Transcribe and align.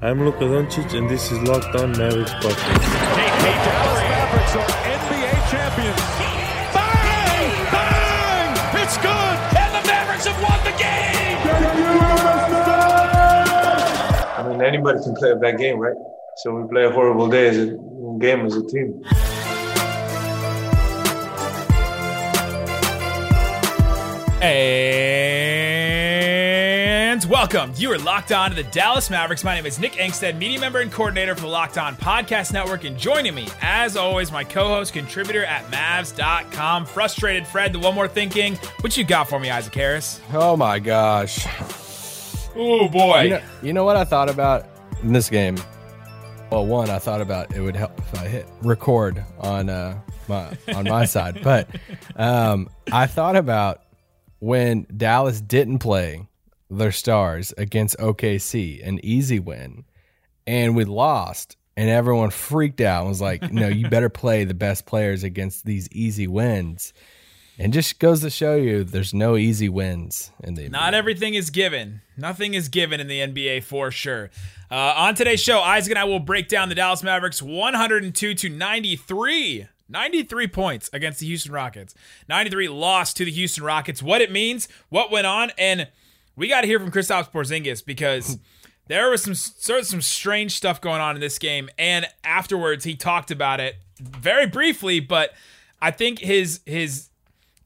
I'm 0.00 0.24
Luka 0.24 0.44
Doncic, 0.44 0.96
and 0.96 1.10
this 1.10 1.32
is 1.32 1.42
Locked 1.42 1.74
On 1.74 1.90
Mavericks 1.90 2.30
podcast. 2.34 2.54
The 2.54 3.50
Dallas 3.66 4.00
Mavericks 4.06 4.54
are 4.54 4.70
NBA 4.94 5.50
champions. 5.50 5.98
Bang! 6.72 7.50
Bang! 7.72 8.54
It's 8.80 8.96
good! 8.98 9.36
And 9.58 9.74
the 9.74 9.82
Mavericks 9.88 10.24
have 10.24 10.40
won 10.40 10.62
the 10.62 10.70
game! 10.78 11.38
I 14.38 14.48
mean, 14.48 14.62
anybody 14.62 15.02
can 15.02 15.16
play 15.16 15.32
a 15.32 15.34
bad 15.34 15.58
game, 15.58 15.80
right? 15.80 15.96
So 16.36 16.54
we 16.54 16.68
play 16.68 16.84
a 16.84 16.92
horrible 16.92 17.26
day 17.28 17.48
as 17.48 17.58
a 17.58 17.76
game 18.20 18.46
as 18.46 18.54
a 18.54 18.62
team. 18.68 19.02
And 24.40 25.27
welcome. 27.38 27.72
You 27.76 27.92
are 27.92 27.98
locked 27.98 28.32
on 28.32 28.50
to 28.50 28.56
the 28.56 28.68
Dallas 28.68 29.10
Mavericks. 29.10 29.44
My 29.44 29.54
name 29.54 29.64
is 29.64 29.78
Nick 29.78 29.92
Angstadt, 29.92 30.36
media 30.36 30.58
member 30.58 30.80
and 30.80 30.90
coordinator 30.90 31.36
for 31.36 31.42
the 31.42 31.46
Locked 31.46 31.78
On 31.78 31.94
Podcast 31.94 32.52
Network. 32.52 32.82
And 32.82 32.98
joining 32.98 33.32
me, 33.32 33.46
as 33.62 33.96
always, 33.96 34.32
my 34.32 34.42
co 34.42 34.66
host, 34.66 34.92
contributor 34.92 35.44
at 35.44 35.64
Mavs.com, 35.70 36.84
Frustrated 36.84 37.46
Fred, 37.46 37.72
the 37.72 37.78
one 37.78 37.94
more 37.94 38.08
thinking. 38.08 38.56
What 38.80 38.96
you 38.96 39.04
got 39.04 39.28
for 39.28 39.38
me, 39.38 39.50
Isaac 39.50 39.72
Harris? 39.72 40.20
Oh 40.32 40.56
my 40.56 40.80
gosh. 40.80 41.46
Oh, 42.56 42.88
boy. 42.88 43.22
You 43.22 43.30
know, 43.30 43.42
you 43.62 43.72
know 43.72 43.84
what 43.84 43.94
I 43.94 44.02
thought 44.02 44.28
about 44.28 44.66
in 45.04 45.12
this 45.12 45.30
game? 45.30 45.58
Well, 46.50 46.66
one, 46.66 46.90
I 46.90 46.98
thought 46.98 47.20
about 47.20 47.54
it 47.54 47.60
would 47.60 47.76
help 47.76 47.96
if 48.00 48.18
I 48.18 48.26
hit 48.26 48.48
record 48.62 49.24
on 49.38 49.70
uh, 49.70 50.00
my 50.26 50.58
on 50.74 50.88
my 50.88 51.04
side, 51.04 51.40
but 51.44 51.68
um, 52.16 52.68
I 52.90 53.06
thought 53.06 53.36
about 53.36 53.84
when 54.40 54.88
Dallas 54.96 55.40
didn't 55.40 55.78
play 55.78 56.26
their 56.70 56.92
stars 56.92 57.52
against 57.56 57.98
OKC, 57.98 58.86
an 58.86 59.00
easy 59.02 59.38
win, 59.38 59.84
and 60.46 60.76
we 60.76 60.84
lost, 60.84 61.56
and 61.76 61.88
everyone 61.88 62.30
freaked 62.30 62.80
out 62.80 63.00
and 63.00 63.08
was 63.08 63.20
like, 63.20 63.52
"No, 63.52 63.68
you 63.68 63.88
better 63.90 64.08
play 64.08 64.44
the 64.44 64.54
best 64.54 64.86
players 64.86 65.22
against 65.22 65.64
these 65.64 65.88
easy 65.90 66.26
wins." 66.26 66.92
And 67.60 67.72
just 67.72 67.98
goes 67.98 68.20
to 68.20 68.30
show 68.30 68.54
you, 68.54 68.84
there's 68.84 69.12
no 69.12 69.36
easy 69.36 69.68
wins 69.68 70.30
in 70.44 70.54
the 70.54 70.68
Not 70.68 70.94
everything 70.94 71.34
is 71.34 71.50
given. 71.50 72.02
Nothing 72.16 72.54
is 72.54 72.68
given 72.68 73.00
in 73.00 73.08
the 73.08 73.18
NBA 73.18 73.64
for 73.64 73.90
sure. 73.90 74.30
Uh, 74.70 74.94
on 74.96 75.16
today's 75.16 75.40
show, 75.40 75.58
Isaac 75.60 75.90
and 75.90 75.98
I 75.98 76.04
will 76.04 76.20
break 76.20 76.46
down 76.48 76.68
the 76.68 76.76
Dallas 76.76 77.02
Mavericks 77.02 77.42
102 77.42 78.34
to 78.34 78.48
93. 78.48 79.66
93 79.88 80.46
points 80.48 80.90
against 80.92 81.18
the 81.18 81.26
Houston 81.26 81.50
Rockets. 81.50 81.94
93 82.28 82.68
loss 82.68 83.12
to 83.14 83.24
the 83.24 83.32
Houston 83.32 83.64
Rockets. 83.64 84.02
What 84.02 84.20
it 84.20 84.30
means, 84.30 84.68
what 84.88 85.10
went 85.10 85.26
on, 85.26 85.50
and 85.58 85.88
we 86.38 86.48
got 86.48 86.62
to 86.62 86.66
hear 86.66 86.78
from 86.78 86.90
Kristaps 86.90 87.30
Porzingis 87.30 87.84
because 87.84 88.38
there 88.86 89.10
was 89.10 89.22
some 89.22 89.34
sort 89.34 89.80
of 89.80 89.86
some 89.86 90.00
strange 90.00 90.56
stuff 90.56 90.80
going 90.80 91.00
on 91.00 91.16
in 91.16 91.20
this 91.20 91.38
game. 91.38 91.68
And 91.78 92.06
afterwards, 92.24 92.84
he 92.84 92.94
talked 92.94 93.30
about 93.30 93.60
it 93.60 93.76
very 94.00 94.46
briefly, 94.46 95.00
but 95.00 95.32
I 95.82 95.90
think 95.90 96.20
his 96.20 96.60
his 96.64 97.08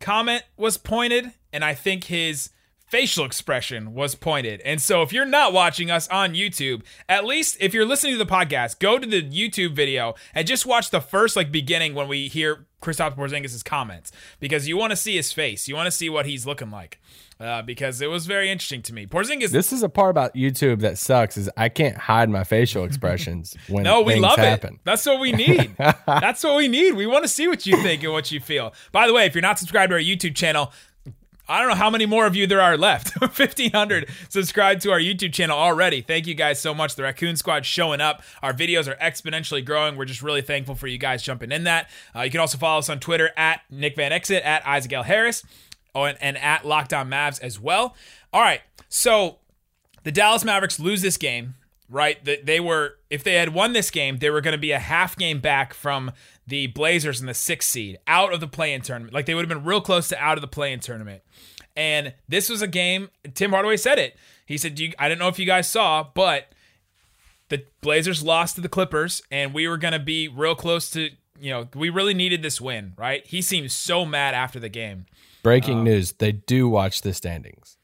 comment 0.01 0.43
was 0.57 0.77
pointed, 0.77 1.33
and 1.53 1.65
I 1.65 1.75
think 1.75 2.05
his 2.05 2.51
facial 2.93 3.25
expression 3.25 3.95
was 3.95 4.15
pointed. 4.15 4.61
And 4.63 4.81
so 4.81 5.01
if 5.01 5.15
you're 5.15 5.25
not 5.25 5.55
watching 5.55 5.91
us 5.91 6.09
on 6.09 6.35
YouTube, 6.35 6.83
at 7.09 7.25
least 7.25 7.57
if 7.59 7.73
you're 7.73 7.87
listening 7.87 8.13
to 8.13 8.19
the 8.19 8.31
podcast, 8.31 8.81
go 8.81 8.99
to 8.99 9.07
the 9.07 9.23
YouTube 9.23 9.75
video 9.75 10.15
and 10.35 10.47
just 10.47 10.67
watch 10.67 10.91
the 10.91 11.01
first 11.01 11.35
like 11.35 11.51
beginning 11.51 11.95
when 11.95 12.07
we 12.07 12.29
hear 12.29 12.67
Kristaps 12.83 13.17
Porzingis' 13.17 13.65
comments 13.65 14.13
because 14.41 14.69
you 14.69 14.77
want 14.77 14.91
to 14.91 14.97
see 14.97 15.17
his 15.17 15.33
face. 15.33 15.69
You 15.69 15.75
want 15.75 15.87
to 15.87 15.91
see 15.91 16.11
what 16.11 16.27
he's 16.27 16.45
looking 16.45 16.71
like. 16.71 17.01
Uh, 17.43 17.61
because 17.61 18.01
it 18.01 18.09
was 18.09 18.27
very 18.27 18.49
interesting 18.51 18.83
to 18.83 18.95
me. 18.95 19.05
Porzingis. 19.05 19.51
This 19.51 19.73
is 19.73 19.83
a 19.83 19.89
part 19.89 20.11
about 20.11 20.33
YouTube 20.35 20.81
that 20.83 20.97
sucks. 20.97 21.37
Is 21.37 21.51
I 21.57 21.69
can't 21.69 21.99
hide 21.99 22.31
my 22.31 22.45
facial 22.45 22.85
expressions 22.85 23.57
when 23.69 23.83
no, 23.83 24.03
we 24.03 24.21
love 24.21 24.39
happen. 24.39 24.75
it. 24.75 24.81
That's 24.85 25.05
what 25.05 25.19
we 25.19 25.33
need. 25.33 25.75
That's 26.07 26.45
what 26.45 26.57
we 26.57 26.69
need. 26.69 26.93
We 26.93 27.07
want 27.07 27.25
to 27.25 27.29
see 27.29 27.49
what 27.49 27.67
you 27.67 27.77
think 27.83 28.05
and 28.05 28.13
what 28.13 28.31
you 28.31 28.39
feel. 28.39 28.73
By 28.93 29.09
the 29.09 29.13
way, 29.13 29.27
if 29.27 29.35
you're 29.35 29.43
not 29.43 29.59
subscribed 29.59 29.91
to 29.91 29.97
our 29.97 30.01
YouTube 30.01 30.37
channel, 30.37 30.73
I 31.49 31.59
don't 31.59 31.69
know 31.69 31.75
how 31.75 31.91
many 31.91 32.07
more 32.07 32.27
of 32.27 32.37
you 32.37 32.47
there 32.47 32.61
are 32.61 32.77
left. 32.77 33.11
1,500 33.21 34.09
subscribed 34.29 34.81
to 34.83 34.93
our 34.93 35.01
YouTube 35.01 35.33
channel 35.33 35.59
already. 35.59 36.01
Thank 36.01 36.29
you 36.29 36.35
guys 36.35 36.61
so 36.61 36.73
much. 36.73 36.95
The 36.95 37.03
Raccoon 37.03 37.35
Squad 37.35 37.67
showing 37.67 38.01
up. 38.01 38.23
Our 38.43 38.53
videos 38.53 38.87
are 38.87 38.95
exponentially 38.95 39.65
growing. 39.65 39.97
We're 39.97 40.05
just 40.05 40.23
really 40.23 40.43
thankful 40.43 40.77
for 40.77 40.87
you 40.87 40.99
guys 40.99 41.23
jumping 41.23 41.51
in 41.51 41.65
that. 41.65 41.91
Uh, 42.15 42.21
you 42.21 42.31
can 42.31 42.41
also 42.41 42.57
follow 42.57 42.79
us 42.79 42.89
on 42.89 43.01
Twitter 43.01 43.31
at 43.37 43.63
Nick 43.69 43.97
Van 43.97 44.13
Exit, 44.13 44.45
at 44.45 44.65
Isaac 44.67 44.93
L. 44.93 45.03
Harris, 45.03 45.43
oh, 45.95 46.05
and, 46.05 46.19
and 46.21 46.37
at 46.39 46.65
Locked 46.65 46.93
On 46.93 47.09
Mavs 47.09 47.41
as 47.41 47.61
well. 47.61 47.97
All 48.33 48.43
right. 48.43 48.61
So 48.89 49.39
the 50.03 50.13
Dallas 50.13 50.45
Mavericks 50.45 50.81
lose 50.81 51.03
this 51.03 51.17
game, 51.17 51.55
right? 51.89 52.25
That 52.25 52.47
they 52.47 52.61
were, 52.61 52.99
if 53.11 53.25
they 53.25 53.35
had 53.35 53.55
won 53.55 53.73
this 53.73 53.91
game, 53.91 54.19
they 54.19 54.31
were 54.31 54.41
going 54.41 54.53
to 54.53 54.59
be 54.59 54.73
a 54.73 54.79
half 54.79 55.17
game 55.17 55.41
back 55.41 55.75
from 55.75 56.13
the 56.47 56.67
Blazers 56.69 57.21
in 57.21 57.27
the 57.27 57.35
sixth 57.35 57.71
seed, 57.71 57.99
out 58.07 58.33
of 58.33 58.41
the 58.41 58.49
play-in 58.49 58.83
tournament. 58.83 59.15
Like 59.15 59.27
they 59.27 59.35
would 59.35 59.43
have 59.43 59.49
been 59.49 59.65
real 59.65 59.81
close 59.81 60.09
to 60.09 60.19
out 60.19 60.37
of 60.37 60.43
the 60.43 60.49
play-in 60.49 60.81
tournament. 60.81 61.23
And 61.77 62.15
this 62.29 62.49
was 62.49 62.61
a 62.61 62.67
game. 62.67 63.11
Tim 63.35 63.51
Hardaway 63.51 63.77
said 63.77 63.99
it. 63.99 64.17
He 64.45 64.59
said, 64.59 64.79
"I 64.99 65.09
don't 65.09 65.19
know 65.19 65.29
if 65.29 65.39
you 65.39 65.47
guys 65.47 65.69
saw, 65.69 66.07
but 66.15 66.53
the 67.49 67.65
Blazers 67.81 68.23
lost 68.23 68.57
to 68.57 68.61
the 68.61 68.69
Clippers, 68.69 69.23
and 69.31 69.55
we 69.55 69.67
were 69.67 69.79
going 69.79 69.93
to 69.93 69.99
be 69.99 70.29
real 70.29 70.55
close 70.55 70.91
to. 70.91 71.11
You 71.41 71.51
know, 71.51 71.69
we 71.75 71.89
really 71.89 72.15
needed 72.15 72.43
this 72.43 72.61
win, 72.61 72.93
right? 72.99 73.27
He 73.27 73.41
seemed 73.41 73.73
so 73.73 74.05
mad 74.05 74.35
after 74.35 74.61
the 74.61 74.69
game. 74.69 75.07
Breaking 75.43 75.79
Um, 75.79 75.85
news: 75.85 76.13
They 76.13 76.33
do 76.33 76.69
watch 76.69 77.03
the 77.03 77.13
standings. 77.15 77.77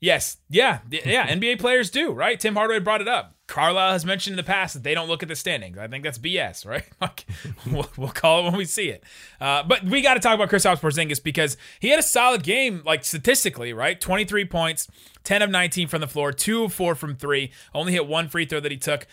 Yes, 0.00 0.38
yeah, 0.48 0.78
yeah. 0.90 1.28
NBA 1.34 1.58
players 1.58 1.90
do, 1.90 2.10
right? 2.10 2.40
Tim 2.40 2.54
Hardaway 2.54 2.78
brought 2.78 3.02
it 3.02 3.08
up. 3.08 3.34
Carlisle 3.46 3.92
has 3.92 4.06
mentioned 4.06 4.32
in 4.32 4.36
the 4.38 4.42
past 4.42 4.72
that 4.72 4.82
they 4.82 4.94
don't 4.94 5.08
look 5.08 5.22
at 5.22 5.28
the 5.28 5.36
standings. 5.36 5.76
I 5.76 5.88
think 5.88 6.04
that's 6.04 6.18
BS, 6.18 6.64
right? 6.70 6.84
Like, 7.02 7.26
we'll, 7.70 7.90
we'll 7.98 8.08
call 8.08 8.40
it 8.40 8.44
when 8.44 8.56
we 8.56 8.64
see 8.64 8.88
it. 8.88 9.04
Uh, 9.40 9.62
but 9.62 9.84
we 9.84 10.00
got 10.00 10.14
to 10.14 10.20
talk 10.20 10.34
about 10.34 10.48
Chris 10.48 10.64
Kristaps 10.64 10.80
Porzingis 10.80 11.22
because 11.22 11.58
he 11.80 11.90
had 11.90 11.98
a 11.98 12.02
solid 12.02 12.42
game, 12.42 12.82
like 12.86 13.04
statistically, 13.04 13.74
right? 13.74 14.00
23 14.00 14.46
points, 14.46 14.88
10 15.24 15.42
of 15.42 15.50
19 15.50 15.88
from 15.88 16.00
the 16.00 16.08
floor, 16.08 16.32
2 16.32 16.64
of 16.64 16.72
4 16.72 16.94
from 16.94 17.14
3, 17.14 17.52
only 17.74 17.92
hit 17.92 18.06
one 18.06 18.28
free 18.28 18.46
throw 18.46 18.60
that 18.60 18.72
he 18.72 18.78
took, 18.78 19.06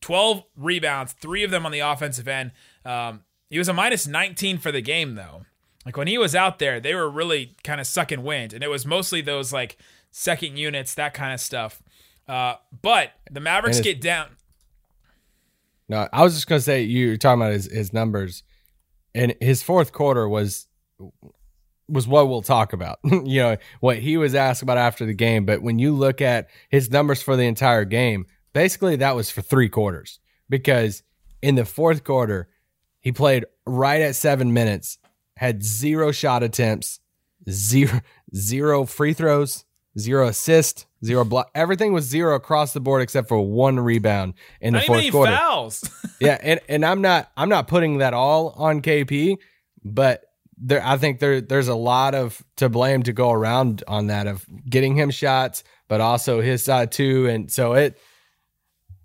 12 0.00 0.42
rebounds, 0.56 1.12
3 1.12 1.44
of 1.44 1.52
them 1.52 1.64
on 1.64 1.70
the 1.70 1.80
offensive 1.80 2.26
end. 2.26 2.50
Um, 2.84 3.22
he 3.50 3.58
was 3.58 3.68
a 3.68 3.72
minus 3.72 4.06
19 4.08 4.58
for 4.58 4.72
the 4.72 4.80
game, 4.80 5.14
though. 5.14 5.44
Like 5.84 5.96
when 5.96 6.06
he 6.06 6.18
was 6.18 6.34
out 6.34 6.58
there, 6.58 6.80
they 6.80 6.94
were 6.94 7.10
really 7.10 7.56
kind 7.62 7.80
of 7.80 7.86
sucking 7.86 8.22
wind, 8.22 8.52
and 8.52 8.64
it 8.64 8.68
was 8.68 8.86
mostly 8.86 9.20
those 9.20 9.52
like 9.52 9.76
second 10.10 10.56
units, 10.56 10.94
that 10.94 11.14
kind 11.14 11.34
of 11.34 11.40
stuff. 11.40 11.82
Uh, 12.26 12.54
but 12.82 13.10
the 13.30 13.40
Mavericks 13.40 13.80
get 13.80 14.00
down. 14.00 14.28
No, 15.88 16.08
I 16.12 16.22
was 16.22 16.34
just 16.34 16.46
gonna 16.46 16.60
say 16.60 16.82
you 16.82 17.10
were 17.10 17.16
talking 17.16 17.42
about 17.42 17.52
his, 17.52 17.70
his 17.70 17.92
numbers, 17.92 18.42
and 19.14 19.34
his 19.40 19.62
fourth 19.62 19.92
quarter 19.92 20.28
was 20.28 20.66
was 21.86 22.08
what 22.08 22.28
we'll 22.28 22.42
talk 22.42 22.72
about. 22.72 22.98
you 23.04 23.42
know 23.42 23.56
what 23.80 23.98
he 23.98 24.16
was 24.16 24.34
asked 24.34 24.62
about 24.62 24.78
after 24.78 25.04
the 25.04 25.14
game, 25.14 25.44
but 25.44 25.62
when 25.62 25.78
you 25.78 25.94
look 25.94 26.22
at 26.22 26.48
his 26.70 26.90
numbers 26.90 27.22
for 27.22 27.36
the 27.36 27.44
entire 27.44 27.84
game, 27.84 28.26
basically 28.54 28.96
that 28.96 29.14
was 29.14 29.30
for 29.30 29.42
three 29.42 29.68
quarters 29.68 30.18
because 30.48 31.02
in 31.42 31.56
the 31.56 31.64
fourth 31.66 32.04
quarter 32.04 32.48
he 33.00 33.12
played 33.12 33.44
right 33.66 34.00
at 34.00 34.16
seven 34.16 34.54
minutes, 34.54 34.98
had 35.36 35.62
zero 35.62 36.12
shot 36.12 36.42
attempts, 36.42 37.00
zero 37.48 38.00
zero 38.34 38.84
free 38.84 39.12
throws, 39.12 39.64
zero 39.98 40.26
assist, 40.26 40.86
zero 41.04 41.24
block. 41.24 41.50
Everything 41.54 41.92
was 41.92 42.04
zero 42.04 42.34
across 42.34 42.72
the 42.72 42.80
board 42.80 43.02
except 43.02 43.28
for 43.28 43.40
one 43.40 43.78
rebound 43.80 44.34
in 44.60 44.74
the 44.74 44.80
Not 44.80 44.86
fourth 44.86 45.10
quarter 45.10 45.36
fouls. 45.36 45.88
yeah, 46.20 46.38
and, 46.42 46.60
and 46.68 46.84
I'm 46.84 47.00
not 47.00 47.30
I'm 47.36 47.48
not 47.48 47.68
putting 47.68 47.98
that 47.98 48.14
all 48.14 48.50
on 48.56 48.82
KP, 48.82 49.38
but 49.84 50.24
there 50.56 50.84
I 50.84 50.96
think 50.96 51.20
there 51.20 51.40
there's 51.40 51.68
a 51.68 51.74
lot 51.74 52.14
of 52.14 52.42
to 52.56 52.68
blame 52.68 53.02
to 53.04 53.12
go 53.12 53.30
around 53.30 53.82
on 53.88 54.08
that 54.08 54.26
of 54.26 54.46
getting 54.68 54.96
him 54.96 55.10
shots, 55.10 55.64
but 55.88 56.00
also 56.00 56.40
his 56.40 56.62
side 56.62 56.92
too. 56.92 57.28
And 57.28 57.50
so 57.50 57.74
it 57.74 57.98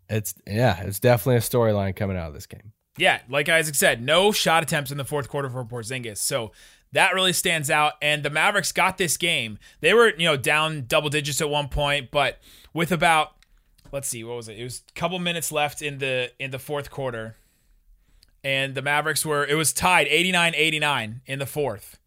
it's 0.09 0.33
yeah, 0.47 0.81
it's 0.81 0.99
definitely 0.99 1.37
a 1.37 1.39
storyline 1.39 1.95
coming 1.95 2.17
out 2.17 2.27
of 2.27 2.33
this 2.33 2.47
game. 2.47 2.73
Yeah, 2.99 3.21
like 3.29 3.49
Isaac 3.49 3.75
said, 3.75 4.01
no 4.01 4.31
shot 4.31 4.63
attempts 4.63 4.91
in 4.91 4.97
the 4.97 5.05
fourth 5.05 5.29
quarter 5.29 5.49
for 5.49 5.63
Porzingis. 5.63 6.17
So 6.17 6.51
that 6.91 7.13
really 7.13 7.33
stands 7.33 7.69
out. 7.69 7.93
And 8.01 8.23
the 8.23 8.29
Mavericks 8.29 8.71
got 8.71 8.97
this 8.97 9.17
game. 9.17 9.59
They 9.81 9.93
were, 9.93 10.13
you 10.17 10.25
know, 10.25 10.37
down 10.37 10.85
double 10.87 11.09
digits 11.09 11.41
at 11.41 11.49
one 11.49 11.69
point, 11.69 12.11
but 12.11 12.39
with 12.73 12.91
about 12.91 13.33
let's 13.91 14.07
see, 14.07 14.23
what 14.23 14.35
was 14.35 14.49
it? 14.49 14.57
It 14.57 14.63
was 14.63 14.83
a 14.89 14.99
couple 14.99 15.19
minutes 15.19 15.51
left 15.51 15.81
in 15.81 15.99
the 15.99 16.31
in 16.39 16.51
the 16.51 16.59
fourth 16.59 16.89
quarter. 16.89 17.35
And 18.43 18.73
the 18.73 18.81
Mavericks 18.81 19.25
were 19.25 19.45
it 19.45 19.55
was 19.55 19.73
tied 19.73 20.07
89-89 20.07 21.21
in 21.25 21.39
the 21.39 21.45
fourth. 21.45 21.98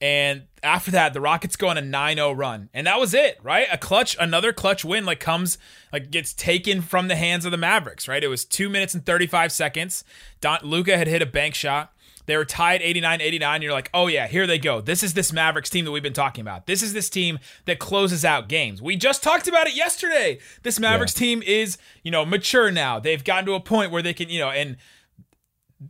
And 0.00 0.44
after 0.62 0.90
that, 0.92 1.12
the 1.12 1.20
Rockets 1.20 1.56
go 1.56 1.68
on 1.68 1.76
a 1.76 1.82
9-0 1.82 2.36
run. 2.36 2.70
And 2.72 2.86
that 2.86 2.98
was 2.98 3.12
it, 3.12 3.38
right? 3.42 3.66
A 3.70 3.76
clutch, 3.76 4.16
another 4.18 4.52
clutch 4.52 4.84
win 4.84 5.04
like 5.04 5.20
comes 5.20 5.58
like 5.92 6.10
gets 6.10 6.32
taken 6.32 6.80
from 6.80 7.08
the 7.08 7.16
hands 7.16 7.44
of 7.44 7.50
the 7.50 7.58
Mavericks, 7.58 8.08
right? 8.08 8.24
It 8.24 8.28
was 8.28 8.44
2 8.44 8.68
minutes 8.70 8.94
and 8.94 9.04
35 9.04 9.52
seconds. 9.52 10.04
Don 10.40 10.60
Luka 10.62 10.96
had 10.96 11.06
hit 11.06 11.20
a 11.20 11.26
bank 11.26 11.54
shot. 11.54 11.92
They 12.26 12.36
were 12.36 12.44
tied 12.44 12.80
89 12.80 13.20
89. 13.20 13.62
You're 13.62 13.72
like, 13.72 13.90
oh, 13.92 14.06
yeah, 14.06 14.26
here 14.26 14.46
they 14.46 14.58
go. 14.58 14.80
This 14.80 15.02
is 15.02 15.14
this 15.14 15.32
Mavericks 15.32 15.68
team 15.68 15.84
that 15.84 15.90
we've 15.90 16.02
been 16.02 16.12
talking 16.12 16.42
about. 16.42 16.66
This 16.66 16.82
is 16.82 16.92
this 16.92 17.10
team 17.10 17.40
that 17.64 17.78
closes 17.78 18.24
out 18.24 18.48
games. 18.48 18.80
We 18.80 18.96
just 18.96 19.22
talked 19.22 19.48
about 19.48 19.66
it 19.66 19.74
yesterday. 19.74 20.38
This 20.62 20.78
Mavericks 20.78 21.14
yeah. 21.16 21.26
team 21.26 21.42
is, 21.42 21.76
you 22.04 22.10
know, 22.10 22.24
mature 22.24 22.70
now. 22.70 23.00
They've 23.00 23.24
gotten 23.24 23.46
to 23.46 23.54
a 23.54 23.60
point 23.60 23.90
where 23.90 24.02
they 24.02 24.14
can, 24.14 24.28
you 24.28 24.38
know, 24.38 24.50
and 24.50 24.76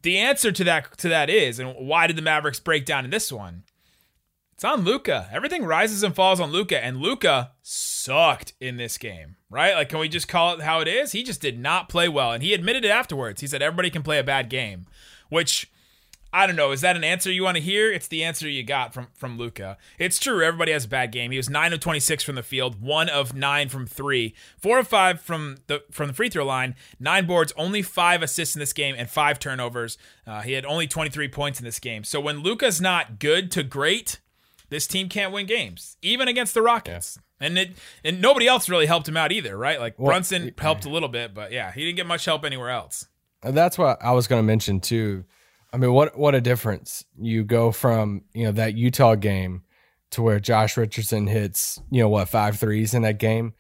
the 0.02 0.18
answer 0.18 0.50
to 0.50 0.64
that 0.64 0.96
to 0.98 1.08
that 1.08 1.28
is, 1.28 1.58
and 1.58 1.74
why 1.76 2.06
did 2.06 2.16
the 2.16 2.22
Mavericks 2.22 2.60
break 2.60 2.86
down 2.86 3.04
in 3.04 3.10
this 3.10 3.30
one? 3.30 3.64
It's 4.60 4.64
on 4.66 4.82
Luka. 4.82 5.26
Everything 5.32 5.64
rises 5.64 6.02
and 6.02 6.14
falls 6.14 6.38
on 6.38 6.50
Luka, 6.50 6.84
and 6.84 6.98
Luka 6.98 7.52
sucked 7.62 8.52
in 8.60 8.76
this 8.76 8.98
game, 8.98 9.36
right? 9.48 9.72
Like, 9.72 9.88
can 9.88 10.00
we 10.00 10.06
just 10.10 10.28
call 10.28 10.52
it 10.52 10.60
how 10.60 10.80
it 10.80 10.86
is? 10.86 11.12
He 11.12 11.22
just 11.22 11.40
did 11.40 11.58
not 11.58 11.88
play 11.88 12.10
well, 12.10 12.32
and 12.32 12.42
he 12.42 12.52
admitted 12.52 12.84
it 12.84 12.90
afterwards. 12.90 13.40
He 13.40 13.46
said 13.46 13.62
everybody 13.62 13.88
can 13.88 14.02
play 14.02 14.18
a 14.18 14.22
bad 14.22 14.50
game, 14.50 14.84
which 15.30 15.70
I 16.30 16.46
don't 16.46 16.56
know. 16.56 16.72
Is 16.72 16.82
that 16.82 16.94
an 16.94 17.04
answer 17.04 17.32
you 17.32 17.42
want 17.42 17.56
to 17.56 17.62
hear? 17.62 17.90
It's 17.90 18.06
the 18.06 18.22
answer 18.22 18.46
you 18.50 18.62
got 18.62 18.92
from 18.92 19.06
from 19.14 19.38
Luka. 19.38 19.78
It's 19.98 20.18
true. 20.18 20.44
Everybody 20.44 20.72
has 20.72 20.84
a 20.84 20.88
bad 20.88 21.10
game. 21.10 21.30
He 21.30 21.38
was 21.38 21.48
nine 21.48 21.72
of 21.72 21.80
twenty 21.80 22.00
six 22.00 22.22
from 22.22 22.34
the 22.34 22.42
field, 22.42 22.82
one 22.82 23.08
of 23.08 23.34
nine 23.34 23.70
from 23.70 23.86
three, 23.86 24.34
four 24.58 24.78
of 24.78 24.86
five 24.86 25.22
from 25.22 25.56
the 25.68 25.84
from 25.90 26.08
the 26.08 26.12
free 26.12 26.28
throw 26.28 26.44
line, 26.44 26.74
nine 26.98 27.24
boards, 27.24 27.54
only 27.56 27.80
five 27.80 28.22
assists 28.22 28.54
in 28.54 28.60
this 28.60 28.74
game, 28.74 28.94
and 28.98 29.08
five 29.08 29.38
turnovers. 29.38 29.96
Uh, 30.26 30.42
he 30.42 30.52
had 30.52 30.66
only 30.66 30.86
twenty 30.86 31.08
three 31.08 31.28
points 31.28 31.58
in 31.58 31.64
this 31.64 31.78
game. 31.78 32.04
So 32.04 32.20
when 32.20 32.42
Luka's 32.42 32.78
not 32.78 33.18
good 33.18 33.50
to 33.52 33.62
great, 33.62 34.20
this 34.70 34.87
team 34.87 35.08
can't 35.08 35.32
win 35.32 35.46
games, 35.46 35.96
even 36.00 36.26
against 36.26 36.55
the 36.55 36.62
Rockets. 36.62 37.19
Yeah. 37.40 37.46
And 37.46 37.58
it 37.58 37.70
and 38.05 38.20
nobody 38.20 38.46
else 38.46 38.69
really 38.69 38.87
helped 38.87 39.08
him 39.08 39.17
out 39.17 39.32
either, 39.32 39.56
right? 39.56 39.78
Like 39.78 39.99
well, 39.99 40.12
Brunson 40.12 40.55
helped 40.58 40.84
a 40.84 40.90
little 40.90 41.08
bit, 41.08 41.34
but 41.34 41.52
yeah, 41.52 41.72
he 41.72 41.84
didn't 41.84 41.96
get 41.96 42.06
much 42.06 42.25
help 42.25 42.44
anywhere 42.44 42.70
else. 42.70 43.06
That's 43.43 43.78
what 43.78 44.02
I 44.02 44.12
was 44.12 44.26
going 44.26 44.40
to 44.40 44.46
mention 44.46 44.81
too 44.81 45.25
I 45.72 45.76
mean, 45.76 45.93
what 45.93 46.19
what 46.19 46.34
a 46.34 46.40
difference 46.40 47.05
you 47.19 47.44
go 47.44 47.70
from 47.72 48.22
you 48.34 48.44
know 48.44 48.52
that 48.52 48.75
Utah 48.75 49.14
game 49.14 49.62
to 50.11 50.22
where 50.22 50.40
Josh 50.40 50.76
Richardson 50.76 51.26
hits 51.26 51.81
you 51.90 52.02
know 52.02 52.08
what 52.08 52.28
five 52.28 52.58
threes 52.58 52.94
in 52.94 53.02
that 53.02 53.19
game, 53.19 53.55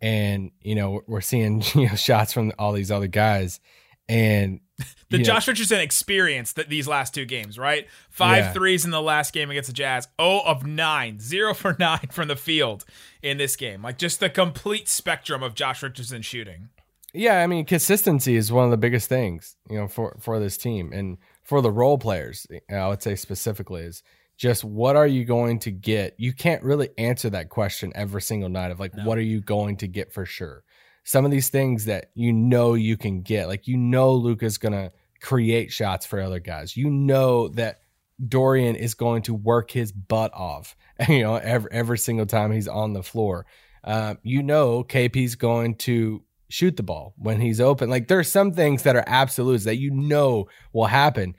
and 0.00 0.52
you 0.60 0.74
know 0.74 1.02
we're 1.06 1.20
seeing 1.20 1.62
you 1.74 1.88
know 1.88 1.94
shots 1.94 2.32
from 2.32 2.52
all 2.58 2.72
these 2.72 2.90
other 2.90 3.08
guys, 3.08 3.60
and 4.08 4.60
the 5.10 5.18
Josh 5.18 5.48
Richardson 5.48 5.80
experience 5.80 6.52
that 6.52 6.68
these 6.68 6.86
last 6.86 7.14
two 7.14 7.24
games, 7.24 7.58
right? 7.58 7.86
Five 8.10 8.44
yeah. 8.44 8.52
threes 8.52 8.84
in 8.84 8.90
the 8.90 9.00
last 9.00 9.32
game 9.32 9.50
against 9.50 9.68
the 9.68 9.72
Jazz, 9.72 10.08
oh 10.18 10.40
of 10.40 10.66
nine, 10.66 11.18
zero 11.20 11.54
for 11.54 11.76
nine 11.78 12.08
from 12.10 12.28
the 12.28 12.36
field 12.36 12.84
in 13.22 13.38
this 13.38 13.56
game. 13.56 13.82
Like 13.82 13.98
just 13.98 14.20
the 14.20 14.30
complete 14.30 14.88
spectrum 14.88 15.42
of 15.42 15.54
Josh 15.54 15.82
Richardson 15.82 16.22
shooting. 16.22 16.68
Yeah, 17.14 17.42
I 17.42 17.46
mean 17.46 17.64
consistency 17.64 18.36
is 18.36 18.52
one 18.52 18.64
of 18.64 18.70
the 18.70 18.76
biggest 18.76 19.08
things, 19.08 19.56
you 19.70 19.78
know, 19.78 19.88
for 19.88 20.16
for 20.20 20.38
this 20.38 20.58
team. 20.58 20.92
And 20.92 21.18
for 21.42 21.60
the 21.62 21.70
role 21.70 21.96
players, 21.96 22.46
I 22.70 22.88
would 22.88 23.02
say 23.02 23.14
specifically 23.14 23.82
is 23.82 24.02
just 24.36 24.64
what 24.64 24.96
are 24.96 25.06
you 25.06 25.24
going 25.24 25.58
to 25.60 25.70
get? 25.70 26.14
You 26.18 26.32
can't 26.32 26.62
really 26.62 26.90
answer 26.98 27.30
that 27.30 27.48
question 27.48 27.92
every 27.94 28.20
single 28.20 28.50
night 28.50 28.70
of 28.70 28.80
like, 28.80 28.94
no. 28.94 29.04
what 29.04 29.16
are 29.18 29.22
you 29.22 29.40
going 29.40 29.76
to 29.78 29.88
get 29.88 30.12
for 30.12 30.26
sure? 30.26 30.62
Some 31.06 31.24
of 31.24 31.30
these 31.30 31.48
things 31.48 31.84
that 31.84 32.10
you 32.14 32.32
know 32.32 32.74
you 32.74 32.96
can 32.96 33.22
get, 33.22 33.46
like 33.46 33.66
you 33.66 33.76
know 33.76 34.12
Luka's 34.12 34.58
gonna 34.58 34.90
create 35.20 35.72
shots 35.72 36.04
for 36.04 36.20
other 36.20 36.40
guys. 36.40 36.76
You 36.76 36.90
know 36.90 37.48
that 37.48 37.80
Dorian 38.28 38.76
is 38.76 38.94
going 38.94 39.22
to 39.22 39.34
work 39.34 39.70
his 39.70 39.92
butt 39.92 40.32
off, 40.34 40.76
you 41.08 41.22
know, 41.22 41.36
every 41.36 41.70
every 41.72 41.98
single 41.98 42.26
time 42.26 42.52
he's 42.52 42.68
on 42.68 42.92
the 42.92 43.02
floor. 43.02 43.46
Uh, 43.84 44.16
you 44.24 44.42
know 44.42 44.82
KP's 44.82 45.36
going 45.36 45.76
to 45.76 46.22
shoot 46.48 46.76
the 46.76 46.82
ball 46.82 47.14
when 47.16 47.40
he's 47.40 47.60
open. 47.60 47.88
Like 47.88 48.08
there's 48.08 48.30
some 48.30 48.52
things 48.52 48.82
that 48.82 48.96
are 48.96 49.04
absolutes 49.06 49.64
that 49.64 49.76
you 49.76 49.90
know 49.92 50.48
will 50.72 50.86
happen. 50.86 51.36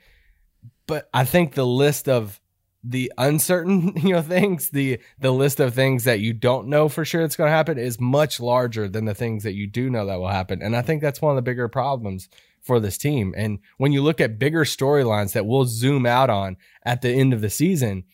But 0.86 1.08
I 1.12 1.24
think 1.24 1.54
the 1.54 1.66
list 1.66 2.08
of 2.08 2.40
the 2.88 3.12
uncertain, 3.18 3.92
you 4.02 4.14
know, 4.14 4.22
things, 4.22 4.70
the 4.70 4.98
the 5.18 5.30
list 5.30 5.60
of 5.60 5.74
things 5.74 6.04
that 6.04 6.20
you 6.20 6.32
don't 6.32 6.68
know 6.68 6.88
for 6.88 7.04
sure 7.04 7.20
that's 7.20 7.36
going 7.36 7.48
to 7.48 7.56
happen 7.56 7.78
is 7.78 8.00
much 8.00 8.40
larger 8.40 8.88
than 8.88 9.04
the 9.04 9.14
things 9.14 9.44
that 9.44 9.54
you 9.54 9.66
do 9.66 9.90
know 9.90 10.06
that 10.06 10.18
will 10.18 10.28
happen. 10.28 10.62
And 10.62 10.74
I 10.74 10.82
think 10.82 11.02
that's 11.02 11.20
one 11.20 11.32
of 11.32 11.36
the 11.36 11.48
bigger 11.48 11.68
problems 11.68 12.28
for 12.62 12.80
this 12.80 12.98
team. 12.98 13.34
And 13.36 13.58
when 13.76 13.92
you 13.92 14.02
look 14.02 14.20
at 14.20 14.38
bigger 14.38 14.64
storylines 14.64 15.32
that 15.32 15.46
we'll 15.46 15.64
zoom 15.66 16.06
out 16.06 16.30
on 16.30 16.56
at 16.82 17.02
the 17.02 17.10
end 17.10 17.32
of 17.32 17.40
the 17.40 17.50
season, 17.50 18.04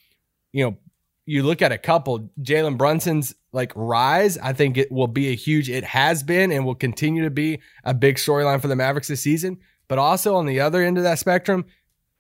you 0.53 0.65
know, 0.65 0.77
you 1.27 1.43
look 1.43 1.63
at 1.63 1.73
a 1.73 1.79
couple, 1.79 2.31
Jalen 2.41 2.77
Brunson's 2.77 3.35
like 3.53 3.73
rise, 3.75 4.37
I 4.37 4.53
think 4.53 4.77
it 4.77 4.93
will 4.93 5.09
be 5.09 5.29
a 5.29 5.35
huge, 5.35 5.71
it 5.71 5.85
has 5.85 6.23
been 6.23 6.53
and 6.53 6.67
will 6.67 6.75
continue 6.75 7.25
to 7.25 7.31
be 7.31 7.61
a 7.83 7.95
big 7.95 8.17
storyline 8.17 8.61
for 8.61 8.69
the 8.69 8.77
Mavericks 8.77 9.09
this 9.09 9.23
season. 9.23 9.59
But 9.89 9.99
also 9.99 10.37
on 10.37 10.47
the 10.47 10.61
other 10.61 10.83
end 10.83 10.99
of 10.99 11.05
that 11.05 11.19
spectrum 11.19 11.65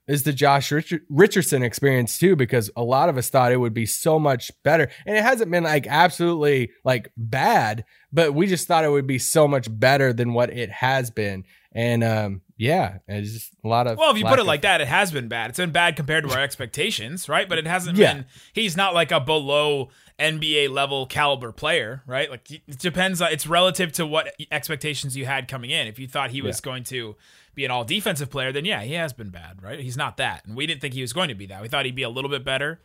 is 0.07 0.25
the 0.25 0.33
Josh 0.33 0.71
Richard- 0.71 1.03
Richardson 1.09 1.63
experience 1.63 2.19
too, 2.19 2.37
because 2.37 2.71
a 2.77 2.83
lot 2.83 3.09
of 3.09 3.17
us 3.17 3.31
thought 3.31 3.53
it 3.53 3.61
would 3.61 3.75
be 3.75 3.87
so 3.87 4.19
much 4.19 4.51
better. 4.63 4.91
And 5.07 5.17
it 5.17 5.23
hasn't 5.23 5.51
been 5.51 5.65
like 5.65 5.87
absolutely 5.87 6.71
like 6.85 7.11
bad, 7.17 7.85
but 8.13 8.35
we 8.35 8.47
just 8.47 8.67
thought 8.67 8.85
it 8.85 8.91
would 8.91 9.07
be 9.07 9.19
so 9.19 9.49
much 9.49 9.67
better 9.71 10.13
than 10.13 10.35
what 10.35 10.51
it 10.51 10.71
has 10.71 11.11
been. 11.11 11.45
And 11.73 12.05
um, 12.05 12.43
yeah, 12.57 12.99
it's 13.09 13.33
just 13.33 13.53
a 13.65 13.69
lot 13.69 13.89
of. 13.89 13.99
Well, 13.99 14.13
if 14.13 14.19
you 14.19 14.25
put 14.25 14.39
it 14.39 14.45
like 14.45 14.63
that, 14.63 14.81
it 14.81 14.87
has 14.87 15.11
been 15.11 15.27
bad. 15.27 15.51
It's 15.51 15.59
been 15.59 15.73
bad 15.73 15.97
compared 15.97 16.25
to 16.25 16.33
our 16.33 16.41
expectations, 16.41 17.29
right? 17.29 17.49
But 17.49 17.59
it 17.59 17.67
hasn't 17.67 17.99
yeah. 17.99 18.15
been. 18.15 18.27
He's 18.53 18.77
not 18.77 18.95
like 18.95 19.11
a 19.11 19.19
below 19.19 19.89
NBA 20.21 20.71
level 20.71 21.07
caliber 21.07 21.51
player, 21.51 22.03
right? 22.07 22.31
Like 22.31 22.49
it 22.51 22.79
depends. 22.79 23.21
It's 23.21 23.49
relative 23.49 23.91
to 23.93 24.07
what 24.07 24.33
expectations 24.53 25.17
you 25.17 25.27
had 25.27 25.49
coming 25.49 25.71
in. 25.71 25.89
If 25.89 25.99
you 25.99 26.07
thought 26.07 26.31
he 26.31 26.43
was 26.43 26.61
yeah. 26.61 26.65
going 26.65 26.85
to 26.85 27.17
be 27.55 27.65
an 27.65 27.71
all 27.71 27.85
defensive 27.85 28.31
player, 28.31 28.53
then 28.53 28.65
yeah, 28.65 28.83
he 28.83 28.95
has 28.95 29.13
been 29.13 29.31
bad, 29.31 29.63
right? 29.63 29.79
He's 29.81 29.97
not 29.97 30.17
that, 30.19 30.45
and 30.47 30.57
we 30.57 30.67
didn't 30.67 30.81
think 30.81 30.95
he 30.95 31.01
was 31.01 31.13
going 31.13 31.29
to 31.29 31.35
be 31.35 31.47
that. 31.47 31.63
We 31.63 31.69
thought 31.69 31.85
he'd 31.85 31.95
be 31.95 32.03
a 32.03 32.09
little 32.09 32.31
bit 32.31 32.45
better, 32.45 32.81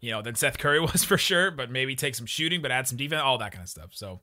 you 0.00 0.10
know, 0.10 0.22
than 0.22 0.34
Seth 0.34 0.58
Curry 0.58 0.80
was 0.92 1.04
for 1.04 1.18
sure, 1.18 1.50
but 1.50 1.70
maybe 1.70 1.94
take 1.96 2.14
some 2.14 2.26
shooting, 2.26 2.62
but 2.62 2.70
add 2.70 2.88
some 2.88 2.98
defense, 2.98 3.22
all 3.22 3.38
that 3.38 3.52
kind 3.52 3.62
of 3.62 3.68
stuff. 3.68 3.90
So, 3.92 4.20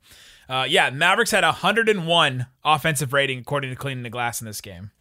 uh, 0.50 0.66
yeah, 0.68 0.90
Mavericks 0.90 1.32
had 1.32 1.44
101 1.44 2.48
offensive 2.64 3.14
rating 3.14 3.40
according 3.40 3.70
to 3.70 3.76
Cleaning 3.76 4.04
the 4.04 4.10
Glass 4.10 4.42
in 4.42 4.48
this 4.48 4.62
game. 4.62 4.92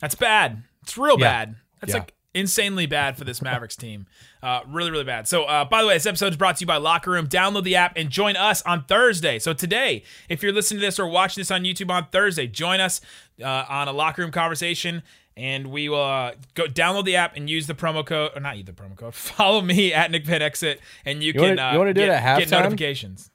That's 0.00 0.14
bad. 0.14 0.64
It's 0.82 0.98
real 0.98 1.18
yeah. 1.18 1.44
bad. 1.44 1.56
That's 1.80 1.92
yeah. 1.92 2.00
like 2.00 2.14
insanely 2.34 2.86
bad 2.86 3.16
for 3.16 3.24
this 3.24 3.42
Mavericks 3.42 3.76
team. 3.76 4.06
Uh, 4.42 4.60
really, 4.66 4.90
really 4.90 5.04
bad. 5.04 5.28
So, 5.28 5.44
uh, 5.44 5.64
by 5.64 5.82
the 5.82 5.88
way, 5.88 5.94
this 5.94 6.06
episode 6.06 6.32
is 6.32 6.36
brought 6.36 6.56
to 6.56 6.62
you 6.62 6.66
by 6.66 6.76
Locker 6.76 7.10
Room. 7.10 7.28
Download 7.28 7.62
the 7.62 7.76
app 7.76 7.92
and 7.96 8.10
join 8.10 8.36
us 8.36 8.62
on 8.62 8.84
Thursday. 8.84 9.38
So, 9.38 9.52
today, 9.52 10.02
if 10.28 10.42
you're 10.42 10.52
listening 10.52 10.80
to 10.80 10.86
this 10.86 10.98
or 10.98 11.06
watching 11.06 11.40
this 11.40 11.50
on 11.50 11.62
YouTube 11.62 11.90
on 11.90 12.06
Thursday, 12.10 12.46
join 12.46 12.80
us 12.80 13.00
uh, 13.42 13.64
on 13.68 13.88
a 13.88 13.92
Locker 13.92 14.22
Room 14.22 14.30
conversation. 14.30 15.02
And 15.34 15.68
we 15.68 15.88
will 15.88 16.02
uh, 16.02 16.32
go 16.54 16.66
download 16.66 17.06
the 17.06 17.16
app 17.16 17.36
and 17.36 17.48
use 17.48 17.66
the 17.66 17.74
promo 17.74 18.04
code, 18.04 18.32
or 18.36 18.40
not 18.40 18.58
use 18.58 18.66
the 18.66 18.72
promo 18.72 18.96
code. 18.96 19.14
Follow 19.14 19.62
me 19.62 19.94
at 19.94 20.10
Nick 20.10 20.26
Van 20.26 20.42
Exit, 20.42 20.80
and 21.06 21.22
you, 21.22 21.28
you 21.28 21.32
can 21.32 21.56
wanna, 21.56 21.72
you 21.72 21.80
uh, 21.80 21.84
do 21.86 21.94
get, 21.94 22.08
it 22.08 22.12
at 22.12 22.22
halftime? 22.22 22.38
get 22.38 22.50
notifications. 22.50 23.30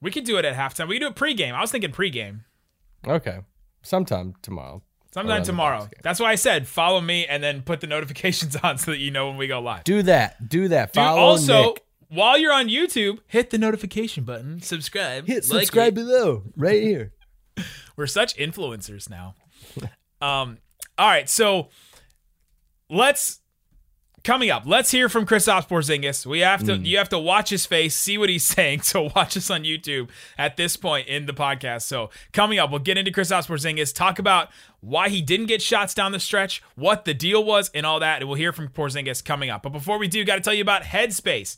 We 0.00 0.10
could 0.10 0.24
do 0.24 0.38
it 0.38 0.46
at 0.46 0.56
halftime. 0.56 0.88
We 0.88 0.98
can 0.98 1.08
do 1.08 1.08
it 1.08 1.16
pregame. 1.16 1.52
I 1.52 1.60
was 1.60 1.70
thinking 1.70 1.92
pregame. 1.92 2.44
Okay, 3.06 3.40
sometime 3.82 4.34
tomorrow. 4.40 4.82
Sometime 5.12 5.42
tomorrow. 5.42 5.88
That's 6.02 6.20
why 6.20 6.30
I 6.30 6.36
said 6.36 6.68
follow 6.68 7.00
me 7.00 7.26
and 7.26 7.42
then 7.42 7.62
put 7.62 7.80
the 7.80 7.86
notifications 7.88 8.54
on 8.62 8.78
so 8.78 8.92
that 8.92 8.98
you 8.98 9.10
know 9.10 9.28
when 9.28 9.36
we 9.36 9.46
go 9.48 9.60
live. 9.60 9.84
Do 9.84 10.02
that. 10.02 10.48
Do 10.48 10.68
that. 10.68 10.94
Follow 10.94 11.16
Dude, 11.16 11.22
also, 11.50 11.62
Nick. 11.62 11.84
while 12.08 12.38
you're 12.38 12.52
on 12.52 12.68
YouTube, 12.68 13.18
hit 13.26 13.50
the 13.50 13.58
notification 13.58 14.24
button, 14.24 14.60
subscribe. 14.62 15.26
Hit 15.26 15.44
subscribe 15.44 15.94
below, 15.94 16.44
right 16.56 16.82
here. 16.82 17.12
We're 17.96 18.06
such 18.06 18.36
influencers 18.36 19.10
now. 19.10 19.34
um, 20.22 20.58
all 20.96 21.08
right, 21.08 21.28
so 21.28 21.68
let's 22.88 23.39
Coming 24.22 24.50
up, 24.50 24.64
let's 24.66 24.90
hear 24.90 25.08
from 25.08 25.24
Kristaps 25.24 25.66
Porzingis. 25.66 26.26
We 26.26 26.40
have 26.40 26.62
to, 26.64 26.72
mm. 26.72 26.84
you 26.84 26.98
have 26.98 27.08
to 27.08 27.18
watch 27.18 27.48
his 27.48 27.64
face, 27.64 27.96
see 27.96 28.18
what 28.18 28.28
he's 28.28 28.44
saying. 28.46 28.82
So 28.82 29.10
watch 29.16 29.36
us 29.36 29.50
on 29.50 29.64
YouTube 29.64 30.10
at 30.36 30.56
this 30.56 30.76
point 30.76 31.08
in 31.08 31.24
the 31.24 31.32
podcast. 31.32 31.82
So 31.82 32.10
coming 32.32 32.58
up, 32.58 32.70
we'll 32.70 32.80
get 32.80 32.98
into 32.98 33.10
Kristaps 33.10 33.46
Porzingis, 33.46 33.94
talk 33.94 34.18
about 34.18 34.50
why 34.80 35.08
he 35.08 35.22
didn't 35.22 35.46
get 35.46 35.62
shots 35.62 35.94
down 35.94 36.12
the 36.12 36.20
stretch, 36.20 36.62
what 36.74 37.04
the 37.06 37.14
deal 37.14 37.42
was, 37.42 37.70
and 37.74 37.86
all 37.86 38.00
that. 38.00 38.20
And 38.20 38.28
we'll 38.28 38.36
hear 38.36 38.52
from 38.52 38.68
Porzingis 38.68 39.24
coming 39.24 39.48
up. 39.48 39.62
But 39.62 39.72
before 39.72 39.98
we 39.98 40.06
do, 40.06 40.22
got 40.24 40.34
to 40.34 40.42
tell 40.42 40.54
you 40.54 40.62
about 40.62 40.82
Headspace. 40.82 41.56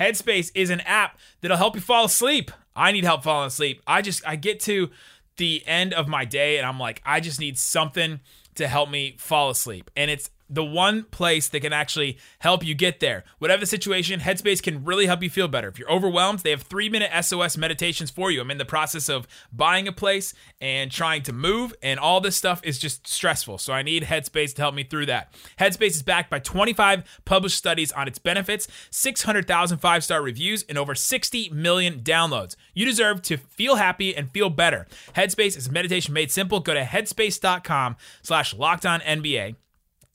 Headspace 0.00 0.50
is 0.54 0.70
an 0.70 0.80
app 0.80 1.18
that'll 1.40 1.58
help 1.58 1.76
you 1.76 1.80
fall 1.80 2.06
asleep. 2.06 2.50
I 2.74 2.90
need 2.90 3.04
help 3.04 3.22
falling 3.22 3.48
asleep. 3.48 3.82
I 3.86 4.02
just 4.02 4.26
I 4.26 4.36
get 4.36 4.58
to 4.60 4.90
the 5.36 5.62
end 5.66 5.92
of 5.92 6.08
my 6.08 6.24
day 6.24 6.58
and 6.58 6.66
I'm 6.66 6.78
like, 6.78 7.02
I 7.04 7.20
just 7.20 7.38
need 7.38 7.58
something 7.58 8.20
to 8.54 8.66
help 8.66 8.90
me 8.90 9.16
fall 9.18 9.50
asleep. 9.50 9.90
And 9.96 10.10
it's 10.10 10.30
the 10.50 10.64
one 10.64 11.04
place 11.04 11.48
that 11.48 11.60
can 11.60 11.72
actually 11.72 12.18
help 12.40 12.64
you 12.64 12.74
get 12.74 13.00
there. 13.00 13.24
Whatever 13.38 13.60
the 13.60 13.66
situation, 13.66 14.20
Headspace 14.20 14.62
can 14.62 14.84
really 14.84 15.06
help 15.06 15.22
you 15.22 15.30
feel 15.30 15.48
better. 15.48 15.68
If 15.68 15.78
you're 15.78 15.90
overwhelmed, 15.90 16.40
they 16.40 16.50
have 16.50 16.62
three 16.62 16.88
minute 16.88 17.10
SOS 17.24 17.56
meditations 17.56 18.10
for 18.10 18.30
you. 18.30 18.40
I'm 18.40 18.50
in 18.50 18.58
the 18.58 18.64
process 18.64 19.08
of 19.08 19.28
buying 19.52 19.86
a 19.86 19.92
place 19.92 20.34
and 20.60 20.90
trying 20.90 21.22
to 21.22 21.32
move, 21.32 21.72
and 21.82 22.00
all 22.00 22.20
this 22.20 22.36
stuff 22.36 22.60
is 22.64 22.78
just 22.78 23.06
stressful. 23.06 23.58
So 23.58 23.72
I 23.72 23.82
need 23.82 24.02
Headspace 24.02 24.54
to 24.54 24.62
help 24.62 24.74
me 24.74 24.82
through 24.82 25.06
that. 25.06 25.32
Headspace 25.58 25.90
is 25.90 26.02
backed 26.02 26.30
by 26.30 26.40
25 26.40 27.20
published 27.24 27.56
studies 27.56 27.92
on 27.92 28.08
its 28.08 28.18
benefits, 28.18 28.66
600,000 28.90 29.78
five 29.78 30.02
star 30.02 30.20
reviews, 30.20 30.64
and 30.64 30.76
over 30.76 30.94
60 30.94 31.50
million 31.50 32.00
downloads. 32.00 32.56
You 32.74 32.84
deserve 32.84 33.22
to 33.22 33.36
feel 33.36 33.76
happy 33.76 34.16
and 34.16 34.30
feel 34.30 34.50
better. 34.50 34.86
Headspace 35.14 35.56
is 35.56 35.70
meditation 35.70 36.12
made 36.12 36.32
simple. 36.32 36.60
Go 36.60 36.74
to 36.74 36.82
headspace.com 36.82 37.96
slash 38.22 38.54
locked 38.54 38.84
on 38.84 39.00
NBA 39.00 39.56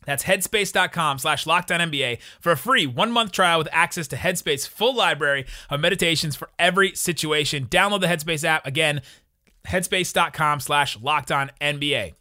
That's 0.05 0.23
headspace.com 0.23 1.19
slash 1.19 1.45
locked 1.45 1.71
on 1.71 1.91
for 2.39 2.51
a 2.51 2.57
free 2.57 2.85
one 2.87 3.11
month 3.11 3.31
trial 3.31 3.59
with 3.59 3.67
access 3.71 4.07
to 4.09 4.15
Headspace 4.15 4.67
full 4.67 4.95
library 4.95 5.45
of 5.69 5.79
meditations 5.79 6.35
for 6.35 6.49
every 6.57 6.95
situation. 6.95 7.67
Download 7.67 8.01
the 8.01 8.07
Headspace 8.07 8.43
app. 8.43 8.65
Again, 8.65 9.01
headspace.com 9.67 10.59
slash 10.59 10.99
locked 10.99 11.31
on 11.31 11.51
NBA. 11.59 12.13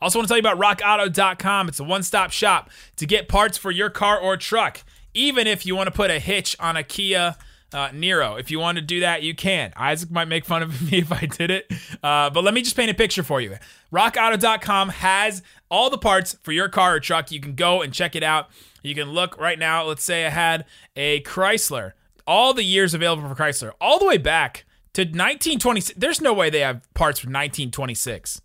Also 0.00 0.18
want 0.18 0.28
to 0.28 0.34
tell 0.34 0.36
you 0.36 0.42
about 0.42 0.58
rockauto.com. 0.58 1.68
It's 1.68 1.80
a 1.80 1.84
one-stop 1.84 2.30
shop 2.30 2.70
to 2.96 3.06
get 3.06 3.28
parts 3.28 3.56
for 3.56 3.70
your 3.70 3.88
car 3.88 4.18
or 4.18 4.36
truck. 4.36 4.84
Even 5.14 5.46
if 5.46 5.64
you 5.64 5.76
want 5.76 5.86
to 5.86 5.92
put 5.92 6.10
a 6.10 6.18
hitch 6.18 6.56
on 6.60 6.76
a 6.76 6.82
Kia 6.82 7.36
uh, 7.74 7.88
Niro. 7.90 8.38
If 8.40 8.50
you 8.50 8.58
want 8.60 8.76
to 8.76 8.82
do 8.82 9.00
that, 9.00 9.22
you 9.22 9.34
can. 9.34 9.72
Isaac 9.76 10.10
might 10.10 10.26
make 10.28 10.44
fun 10.44 10.62
of 10.62 10.80
me 10.90 10.98
if 10.98 11.12
I 11.12 11.26
did 11.26 11.50
it, 11.50 11.70
uh, 12.02 12.30
but 12.30 12.44
let 12.44 12.54
me 12.54 12.62
just 12.62 12.76
paint 12.76 12.90
a 12.90 12.94
picture 12.94 13.22
for 13.22 13.40
you. 13.40 13.56
RockAuto.com 13.92 14.88
has 14.90 15.42
all 15.70 15.90
the 15.90 15.98
parts 15.98 16.36
for 16.42 16.52
your 16.52 16.68
car 16.68 16.94
or 16.96 17.00
truck. 17.00 17.30
You 17.30 17.40
can 17.40 17.54
go 17.54 17.82
and 17.82 17.92
check 17.92 18.14
it 18.16 18.22
out. 18.22 18.48
You 18.82 18.94
can 18.94 19.10
look 19.10 19.38
right 19.38 19.58
now. 19.58 19.84
Let's 19.84 20.04
say 20.04 20.26
I 20.26 20.30
had 20.30 20.64
a 20.96 21.20
Chrysler. 21.22 21.92
All 22.26 22.54
the 22.54 22.64
years 22.64 22.94
available 22.94 23.28
for 23.28 23.34
Chrysler, 23.34 23.72
all 23.82 23.98
the 23.98 24.06
way 24.06 24.16
back 24.16 24.64
to 24.94 25.02
1926. 25.02 25.98
There's 25.98 26.20
no 26.22 26.32
way 26.32 26.48
they 26.48 26.60
have 26.60 26.80
parts 26.94 27.18
from 27.20 27.30
1926. 27.32 28.40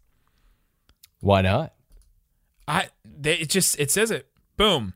Why 1.21 1.41
not? 1.41 1.73
I 2.67 2.89
they, 3.05 3.35
it 3.35 3.49
just 3.49 3.79
it 3.79 3.89
says 3.89 4.11
it. 4.11 4.27
Boom. 4.57 4.93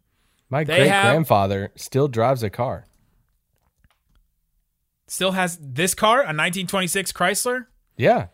My 0.50 0.64
They 0.66 0.78
great 0.80 0.90
have- 0.90 1.06
grandfather 1.12 1.72
still 1.76 2.08
drives 2.08 2.44
a 2.44 2.50
car. 2.50 2.86
Still 5.14 5.34
has 5.34 5.60
this 5.62 5.94
car, 5.94 6.22
a 6.22 6.34
1926 6.34 7.12
Chrysler. 7.12 7.68
Yeah. 7.98 8.28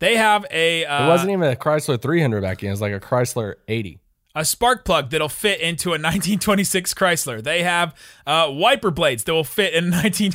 They 0.00 0.16
have 0.16 0.44
a 0.50 0.84
uh, 0.84 1.04
It 1.06 1.08
wasn't 1.08 1.30
even 1.30 1.48
a 1.48 1.54
Chrysler 1.54 2.02
300 2.02 2.42
back 2.42 2.58
then. 2.60 2.68
It 2.68 2.72
was 2.72 2.80
like 2.80 2.92
a 2.92 2.98
Chrysler 2.98 3.54
80. 3.68 4.00
a 4.34 4.44
spark 4.44 4.84
plug 4.84 5.10
that'll 5.10 5.28
fit 5.28 5.60
into 5.60 5.90
a 5.90 6.00
1926 6.02 6.94
Chrysler. 6.94 7.40
They 7.40 7.62
have 7.62 7.94
uh, 8.26 8.48
wiper 8.50 8.90
blades 8.90 9.22
that 9.22 9.32
will 9.32 9.44
fit 9.44 9.72
in 9.72 9.84
a 9.84 9.90
19, 10.02 10.32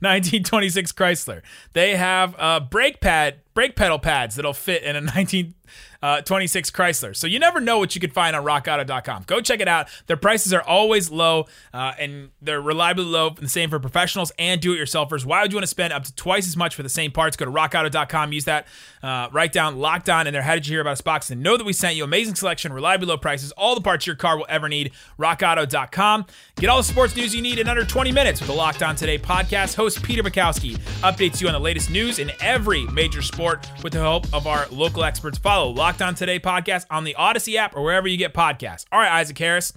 1926 0.00 0.92
Chrysler. 0.92 1.40
They 1.72 1.96
have 1.96 2.34
uh, 2.38 2.60
brake 2.60 3.00
pad, 3.00 3.36
brake 3.54 3.76
pedal 3.76 3.98
pads 3.98 4.36
that'll 4.36 4.52
fit 4.52 4.82
in 4.82 4.96
a 4.96 5.00
1926 6.02 6.70
Chrysler. 6.70 7.14
So 7.14 7.26
you 7.26 7.38
never 7.38 7.60
know 7.60 7.78
what 7.78 7.94
you 7.94 8.00
could 8.00 8.12
find 8.12 8.34
on 8.34 8.44
RockAuto.com. 8.44 9.24
Go 9.26 9.40
check 9.40 9.60
it 9.60 9.68
out. 9.68 9.88
Their 10.06 10.16
prices 10.16 10.52
are 10.52 10.62
always 10.62 11.10
low, 11.10 11.46
uh, 11.72 11.92
and 11.98 12.30
they're 12.40 12.60
reliably 12.60 13.04
low. 13.04 13.28
And 13.28 13.36
the 13.38 13.48
same 13.48 13.70
for 13.70 13.78
professionals 13.78 14.32
and 14.38 14.60
do-it-yourselfers. 14.60 15.24
Why 15.24 15.42
would 15.42 15.52
you 15.52 15.56
want 15.56 15.64
to 15.64 15.68
spend 15.68 15.92
up 15.92 16.04
to 16.04 16.14
twice 16.14 16.48
as 16.48 16.56
much 16.56 16.74
for 16.74 16.82
the 16.82 16.88
same 16.88 17.12
parts? 17.12 17.36
Go 17.36 17.44
to 17.44 17.50
RockAuto.com. 17.50 18.32
Use 18.32 18.44
that. 18.46 18.66
Uh, 19.02 19.28
write 19.32 19.52
down 19.52 19.78
locked 19.78 20.08
on 20.08 20.26
in 20.26 20.32
there. 20.32 20.42
How 20.42 20.54
did 20.54 20.66
you 20.66 20.72
hear 20.74 20.80
about 20.80 20.92
us 20.92 21.00
box? 21.00 21.30
And 21.30 21.42
know 21.42 21.56
that 21.56 21.64
we 21.64 21.72
sent 21.72 21.96
you 21.96 22.04
amazing 22.04 22.34
selection, 22.36 22.72
reliably 22.72 23.06
low 23.06 23.16
prices, 23.16 23.52
all 23.52 23.74
the 23.74 23.80
parts 23.80 24.06
your 24.06 24.16
car 24.16 24.36
will 24.36 24.46
ever 24.48 24.68
need. 24.68 24.92
RockAuto.com. 25.18 26.26
Get 26.56 26.70
all 26.70 26.78
the 26.78 26.84
sports 26.84 27.14
news 27.16 27.34
you 27.34 27.42
need 27.42 27.58
in 27.58 27.68
under 27.68 27.84
20 27.84 28.12
minutes 28.12 28.40
with 28.40 28.48
the 28.48 28.54
Locked 28.54 28.82
On 28.82 28.96
Today 28.96 29.18
podcast. 29.18 29.74
Host 29.74 30.02
Peter 30.02 30.22
Bukowski 30.22 30.76
updates 31.02 31.40
you 31.40 31.46
on 31.48 31.52
the 31.52 31.60
latest 31.60 31.90
news 31.90 32.18
in 32.18 32.30
every 32.40 32.86
major 32.86 33.22
sport 33.22 33.41
with 33.42 33.92
the 33.92 33.98
help 33.98 34.32
of 34.32 34.46
our 34.46 34.66
local 34.70 35.02
experts. 35.02 35.36
Follow 35.36 35.70
Locked 35.70 36.00
On 36.00 36.14
Today 36.14 36.38
podcast 36.38 36.86
on 36.90 37.02
the 37.02 37.16
Audacy 37.18 37.56
app 37.56 37.74
or 37.74 37.82
wherever 37.82 38.06
you 38.06 38.16
get 38.16 38.32
podcasts. 38.32 38.84
All 38.92 39.00
right, 39.00 39.10
Isaac 39.10 39.36
Harris, 39.36 39.72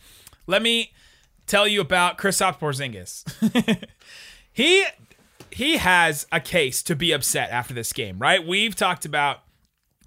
let 0.46 0.62
me 0.62 0.94
tell 1.48 1.68
you 1.68 1.82
about 1.82 2.20
Kristaps 2.20 2.60
Porzingis. 2.60 3.84
he 4.54 4.86
he 5.50 5.78
has 5.78 6.28
a 6.32 6.40
case 6.40 6.84
to 6.84 6.96
be 6.96 7.12
upset 7.12 7.50
after 7.50 7.74
this 7.74 7.92
game, 7.92 8.20
right? 8.20 8.46
We've 8.46 8.76
talked 8.76 9.04
about 9.04 9.40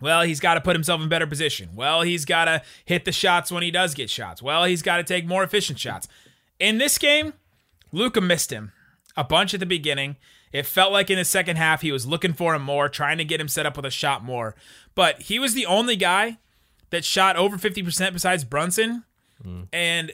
well, 0.01 0.23
he's 0.23 0.39
got 0.39 0.55
to 0.55 0.61
put 0.61 0.77
himself 0.77 1.01
in 1.01 1.09
better 1.09 1.27
position. 1.27 1.71
Well, 1.75 2.03
he's 2.03 2.25
got 2.25 2.45
to 2.45 2.63
hit 2.85 3.05
the 3.05 3.11
shots 3.11 3.51
when 3.51 3.65
he 3.65 3.73
does 3.73 3.95
get 3.95 4.09
shots. 4.09 4.41
Well, 4.41 4.67
he's 4.67 4.83
got 4.83 4.99
to 4.99 5.03
take 5.03 5.27
more 5.27 5.43
efficient 5.43 5.81
shots. 5.81 6.07
In 6.61 6.79
this 6.79 6.97
game, 6.97 7.33
Luka 7.91 8.21
missed 8.21 8.53
him 8.53 8.71
a 9.17 9.25
bunch 9.25 9.53
at 9.53 9.59
the 9.59 9.67
beginning. 9.67 10.17
It 10.53 10.67
felt 10.67 10.93
like 10.93 11.11
in 11.11 11.19
the 11.19 11.25
second 11.25 11.57
half 11.57 11.83
he 11.83 11.93
was 11.93 12.07
looking 12.07 12.33
for 12.33 12.55
him 12.55 12.63
more, 12.63 12.89
trying 12.89 13.19
to 13.19 13.25
get 13.25 13.41
him 13.41 13.49
set 13.49 13.67
up 13.67 13.77
with 13.77 13.85
a 13.87 13.91
shot 13.91 14.25
more. 14.25 14.55
But 14.95 15.23
he 15.23 15.39
was 15.39 15.55
the 15.55 15.67
only 15.67 15.97
guy 15.97 16.39
that 16.91 17.05
shot 17.05 17.37
over 17.37 17.57
50% 17.59 18.13
besides 18.13 18.45
Brunson, 18.45 19.05
and 19.73 20.13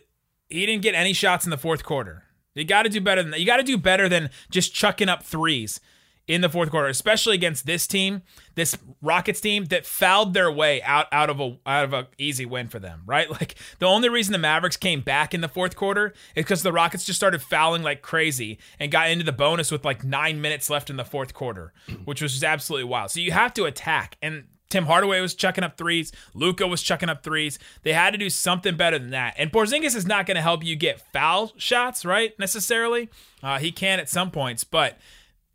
he 0.48 0.66
didn't 0.66 0.82
get 0.82 0.94
any 0.94 1.12
shots 1.12 1.44
in 1.46 1.50
the 1.50 1.56
fourth 1.56 1.84
quarter. 1.84 2.24
You 2.54 2.64
got 2.64 2.82
to 2.82 2.88
do 2.88 3.00
better 3.00 3.22
than 3.22 3.30
that. 3.32 3.40
You 3.40 3.46
got 3.46 3.56
to 3.56 3.62
do 3.62 3.78
better 3.78 4.08
than 4.08 4.30
just 4.50 4.74
chucking 4.74 5.08
up 5.08 5.22
threes 5.22 5.80
in 6.26 6.40
the 6.40 6.48
fourth 6.48 6.70
quarter, 6.70 6.88
especially 6.88 7.34
against 7.34 7.66
this 7.66 7.86
team, 7.86 8.22
this 8.54 8.76
Rockets 9.02 9.40
team 9.40 9.66
that 9.66 9.84
fouled 9.84 10.32
their 10.32 10.50
way 10.50 10.80
out 10.82 11.06
out 11.12 11.28
of 11.28 11.38
a 11.38 11.58
out 11.66 11.84
of 11.84 11.92
a 11.92 12.08
easy 12.16 12.46
win 12.46 12.68
for 12.68 12.78
them, 12.78 13.02
right? 13.06 13.28
Like 13.34 13.56
the 13.80 13.86
only 13.86 14.08
reason 14.08 14.32
the 14.32 14.38
Mavericks 14.38 14.76
came 14.76 15.00
back 15.00 15.34
in 15.34 15.40
the 15.40 15.48
fourth 15.48 15.74
quarter 15.74 16.14
is 16.36 16.44
because 16.44 16.62
the 16.62 16.72
Rockets 16.72 17.04
just 17.04 17.18
started 17.18 17.42
fouling 17.42 17.82
like 17.82 18.00
crazy 18.00 18.58
and 18.78 18.92
got 18.92 19.10
into 19.10 19.24
the 19.24 19.32
bonus 19.32 19.72
with 19.72 19.84
like 19.84 20.04
nine 20.04 20.40
minutes 20.40 20.70
left 20.70 20.88
in 20.88 20.96
the 20.96 21.04
fourth 21.04 21.34
quarter, 21.34 21.72
which 22.04 22.22
was 22.22 22.32
just 22.32 22.44
absolutely 22.44 22.88
wild. 22.88 23.10
So 23.10 23.20
you 23.20 23.32
have 23.32 23.52
to 23.54 23.64
attack 23.64 24.16
and. 24.22 24.44
Tim 24.70 24.86
Hardaway 24.86 25.20
was 25.20 25.36
chucking 25.36 25.62
up 25.62 25.76
threes. 25.76 26.10
Luka 26.32 26.66
was 26.66 26.82
chucking 26.82 27.08
up 27.08 27.22
threes. 27.22 27.60
They 27.84 27.92
had 27.92 28.10
to 28.10 28.18
do 28.18 28.28
something 28.28 28.76
better 28.76 28.98
than 28.98 29.10
that. 29.10 29.34
And 29.38 29.52
Porzingis 29.52 29.94
is 29.94 30.04
not 30.04 30.26
going 30.26 30.34
to 30.34 30.40
help 30.40 30.64
you 30.64 30.74
get 30.74 31.00
foul 31.12 31.52
shots, 31.56 32.04
right? 32.04 32.36
Necessarily, 32.40 33.08
uh, 33.40 33.60
he 33.60 33.70
can 33.70 34.00
at 34.00 34.08
some 34.08 34.32
points, 34.32 34.64
but 34.64 34.98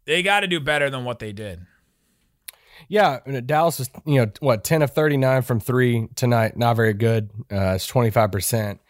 they 0.09 0.23
got 0.23 0.39
to 0.39 0.47
do 0.47 0.59
better 0.59 0.89
than 0.89 1.05
what 1.05 1.19
they 1.19 1.31
did. 1.31 1.67
Yeah, 2.87 3.19
Dallas 3.45 3.77
was 3.77 3.91
you 4.05 4.19
know 4.19 4.31
what 4.39 4.63
ten 4.63 4.81
of 4.81 4.91
thirty 4.91 5.17
nine 5.17 5.43
from 5.43 5.59
three 5.59 6.09
tonight, 6.15 6.57
not 6.57 6.75
very 6.75 6.93
good. 6.93 7.29
Uh, 7.51 7.73
it's 7.75 7.85
twenty 7.85 8.09
five 8.09 8.31
percent. 8.31 8.81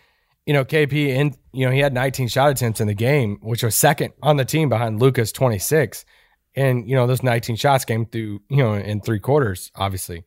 You 0.46 0.54
know 0.54 0.64
KP 0.64 1.10
and 1.18 1.38
you 1.52 1.66
know 1.66 1.72
he 1.72 1.80
had 1.80 1.94
nineteen 1.94 2.30
shot 2.30 2.50
attempts 2.50 2.80
in 2.80 2.88
the 2.88 2.94
game, 2.94 3.38
which 3.42 3.64
was 3.64 3.76
second 3.76 4.14
on 4.24 4.38
the 4.38 4.46
team 4.46 4.70
behind 4.70 5.02
Luka's 5.02 5.34
twenty 5.34 5.60
six, 5.60 6.06
and 6.56 6.90
you 6.90 6.96
know 6.96 7.06
those 7.06 7.22
nineteen 7.22 7.58
shots 7.58 7.84
came 7.84 8.06
through 8.06 8.40
you 8.50 8.58
know 8.58 8.76
in 8.76 9.02
three 9.02 9.20
quarters, 9.20 9.72
obviously. 9.76 10.24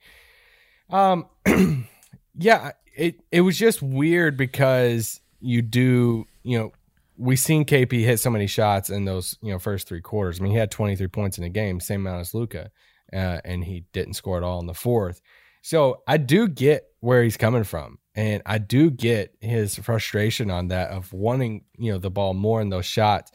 Um, 0.91 1.27
yeah, 2.37 2.73
it 2.95 3.21
it 3.31 3.41
was 3.41 3.57
just 3.59 3.81
weird 3.81 4.37
because 4.37 5.21
you 5.41 5.63
do 5.63 6.27
you 6.43 6.59
know 6.59 6.73
we 7.17 7.37
seen 7.37 7.65
KP 7.65 8.05
hit 8.05 8.21
so 8.21 8.31
many 8.31 8.47
shots 8.47 8.91
in 8.91 9.05
those 9.05 9.37
you 9.43 9.53
know 9.53 9.59
first 9.59 9.89
three 9.89 10.01
quarters. 10.01 10.41
I 10.41 10.43
mean 10.43 10.53
he 10.53 10.59
had 10.59 10.71
twenty 10.71 10.97
three 10.97 11.09
points 11.09 11.39
in 11.39 11.45
the 11.45 11.51
game, 11.51 11.81
same 11.81 12.07
amount 12.07 12.21
as 12.21 12.35
Luka 12.35 12.71
uh, 13.13 13.41
and 13.45 13.65
he 13.65 13.85
didn't 13.93 14.15
score 14.15 14.37
at 14.37 14.43
all 14.43 14.61
in 14.61 14.67
the 14.67 14.75
fourth. 14.75 15.21
So 15.63 16.03
I 16.09 16.17
do 16.17 16.49
get 16.49 16.85
where 17.01 17.23
he's 17.23 17.37
coming 17.37 17.65
from, 17.65 17.99
and 18.15 18.43
I 18.47 18.59
do 18.59 18.91
get 18.91 19.35
his 19.41 19.77
frustration 19.77 20.51
on 20.51 20.69
that 20.69 20.91
of 20.91 21.13
wanting 21.13 21.65
you 21.79 21.93
know 21.93 21.99
the 21.99 22.11
ball 22.11 22.35
more 22.35 22.61
in 22.61 22.71
those 22.71 22.87
shots. 22.87 23.31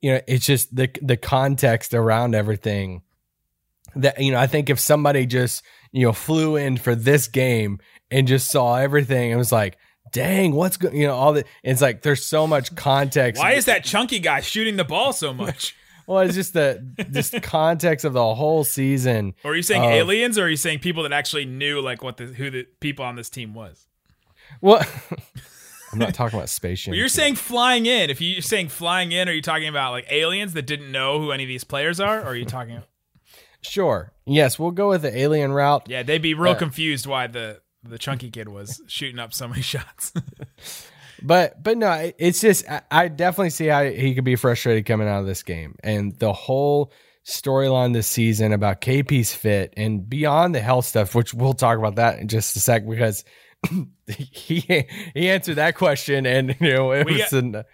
You 0.00 0.14
know, 0.14 0.20
it's 0.26 0.44
just 0.44 0.74
the 0.74 0.90
the 1.00 1.16
context 1.16 1.94
around 1.94 2.34
everything. 2.34 3.02
That 3.96 4.20
you 4.20 4.32
know, 4.32 4.38
I 4.38 4.46
think 4.46 4.68
if 4.68 4.78
somebody 4.78 5.26
just 5.26 5.62
you 5.90 6.06
know 6.06 6.12
flew 6.12 6.56
in 6.56 6.76
for 6.76 6.94
this 6.94 7.28
game 7.28 7.78
and 8.10 8.28
just 8.28 8.50
saw 8.50 8.76
everything 8.76 9.30
and 9.30 9.38
was 9.38 9.52
like, 9.52 9.78
"Dang, 10.12 10.52
what's 10.52 10.76
good?" 10.76 10.92
You 10.94 11.06
know, 11.06 11.14
all 11.14 11.32
the 11.32 11.44
it's 11.62 11.80
like 11.80 12.02
there's 12.02 12.24
so 12.24 12.46
much 12.46 12.74
context. 12.76 13.40
Why 13.42 13.52
is 13.52 13.64
that 13.66 13.84
chunky 13.84 14.18
guy 14.18 14.40
shooting 14.40 14.76
the 14.76 14.84
ball 14.84 15.12
so 15.12 15.32
much? 15.34 15.76
Well, 16.06 16.20
it's 16.24 16.34
just 16.34 16.54
the 16.54 16.82
just 17.12 17.40
context 17.42 18.04
of 18.04 18.14
the 18.14 18.34
whole 18.34 18.64
season. 18.64 19.32
Or 19.44 19.52
are 19.52 19.54
you 19.54 19.62
saying 19.62 19.84
of- 19.84 19.90
aliens, 19.92 20.38
or 20.38 20.46
are 20.46 20.48
you 20.48 20.56
saying 20.56 20.80
people 20.80 21.04
that 21.04 21.12
actually 21.12 21.44
knew 21.44 21.80
like 21.80 22.02
what 22.02 22.16
the 22.16 22.24
who 22.26 22.50
the 22.50 22.66
people 22.80 23.04
on 23.04 23.14
this 23.14 23.30
team 23.30 23.54
was? 23.54 23.86
Well, 24.60 24.84
I'm 25.92 26.00
not 26.00 26.12
talking 26.12 26.36
about 26.36 26.48
space 26.48 26.84
But 26.84 26.96
you're 26.96 27.06
saying 27.06 27.36
flying 27.36 27.86
in. 27.86 28.10
If 28.10 28.20
you're 28.20 28.42
saying 28.42 28.70
flying 28.70 29.12
in, 29.12 29.28
are 29.28 29.32
you 29.32 29.40
talking 29.42 29.68
about 29.68 29.92
like 29.92 30.06
aliens 30.10 30.52
that 30.54 30.62
didn't 30.66 30.90
know 30.90 31.20
who 31.20 31.30
any 31.30 31.44
of 31.44 31.48
these 31.48 31.62
players 31.62 32.00
are? 32.00 32.20
Or 32.20 32.26
are 32.30 32.34
you 32.36 32.44
talking? 32.44 32.82
Sure. 33.60 34.12
Yes, 34.26 34.58
we'll 34.58 34.70
go 34.72 34.88
with 34.88 35.02
the 35.02 35.16
alien 35.16 35.52
route. 35.52 35.84
Yeah, 35.88 36.02
they'd 36.02 36.18
be 36.22 36.34
real 36.34 36.52
Uh, 36.52 36.58
confused 36.58 37.06
why 37.06 37.28
the 37.28 37.60
the 37.82 37.98
chunky 37.98 38.30
kid 38.30 38.48
was 38.48 38.80
shooting 38.86 39.18
up 39.18 39.32
so 39.34 39.48
many 39.48 39.62
shots. 39.62 40.12
But 41.22 41.62
but 41.62 41.76
no, 41.76 42.10
it's 42.18 42.40
just 42.40 42.66
I, 42.70 42.80
I 42.90 43.08
definitely 43.08 43.50
see 43.50 43.66
how 43.66 43.84
he 43.84 44.14
could 44.14 44.24
be 44.24 44.36
frustrated 44.36 44.86
coming 44.86 45.06
out 45.06 45.20
of 45.20 45.26
this 45.26 45.42
game, 45.42 45.74
and 45.84 46.18
the 46.18 46.32
whole 46.32 46.92
storyline 47.26 47.92
this 47.92 48.06
season 48.06 48.54
about 48.54 48.80
KP's 48.80 49.34
fit 49.34 49.74
and 49.76 50.08
beyond 50.08 50.54
the 50.54 50.60
health 50.60 50.86
stuff, 50.86 51.14
which 51.14 51.34
we'll 51.34 51.52
talk 51.52 51.76
about 51.78 51.96
that 51.96 52.20
in 52.20 52.28
just 52.28 52.56
a 52.56 52.60
sec 52.60 52.88
because 52.88 53.22
he 54.16 54.86
he 55.14 55.28
answered 55.28 55.56
that 55.56 55.74
question, 55.74 56.24
and 56.24 56.56
you 56.58 56.72
know 56.72 56.92
it 56.92 57.04
We 57.04 57.12
was 57.20 57.30
got- 57.30 57.32
an, 57.34 57.64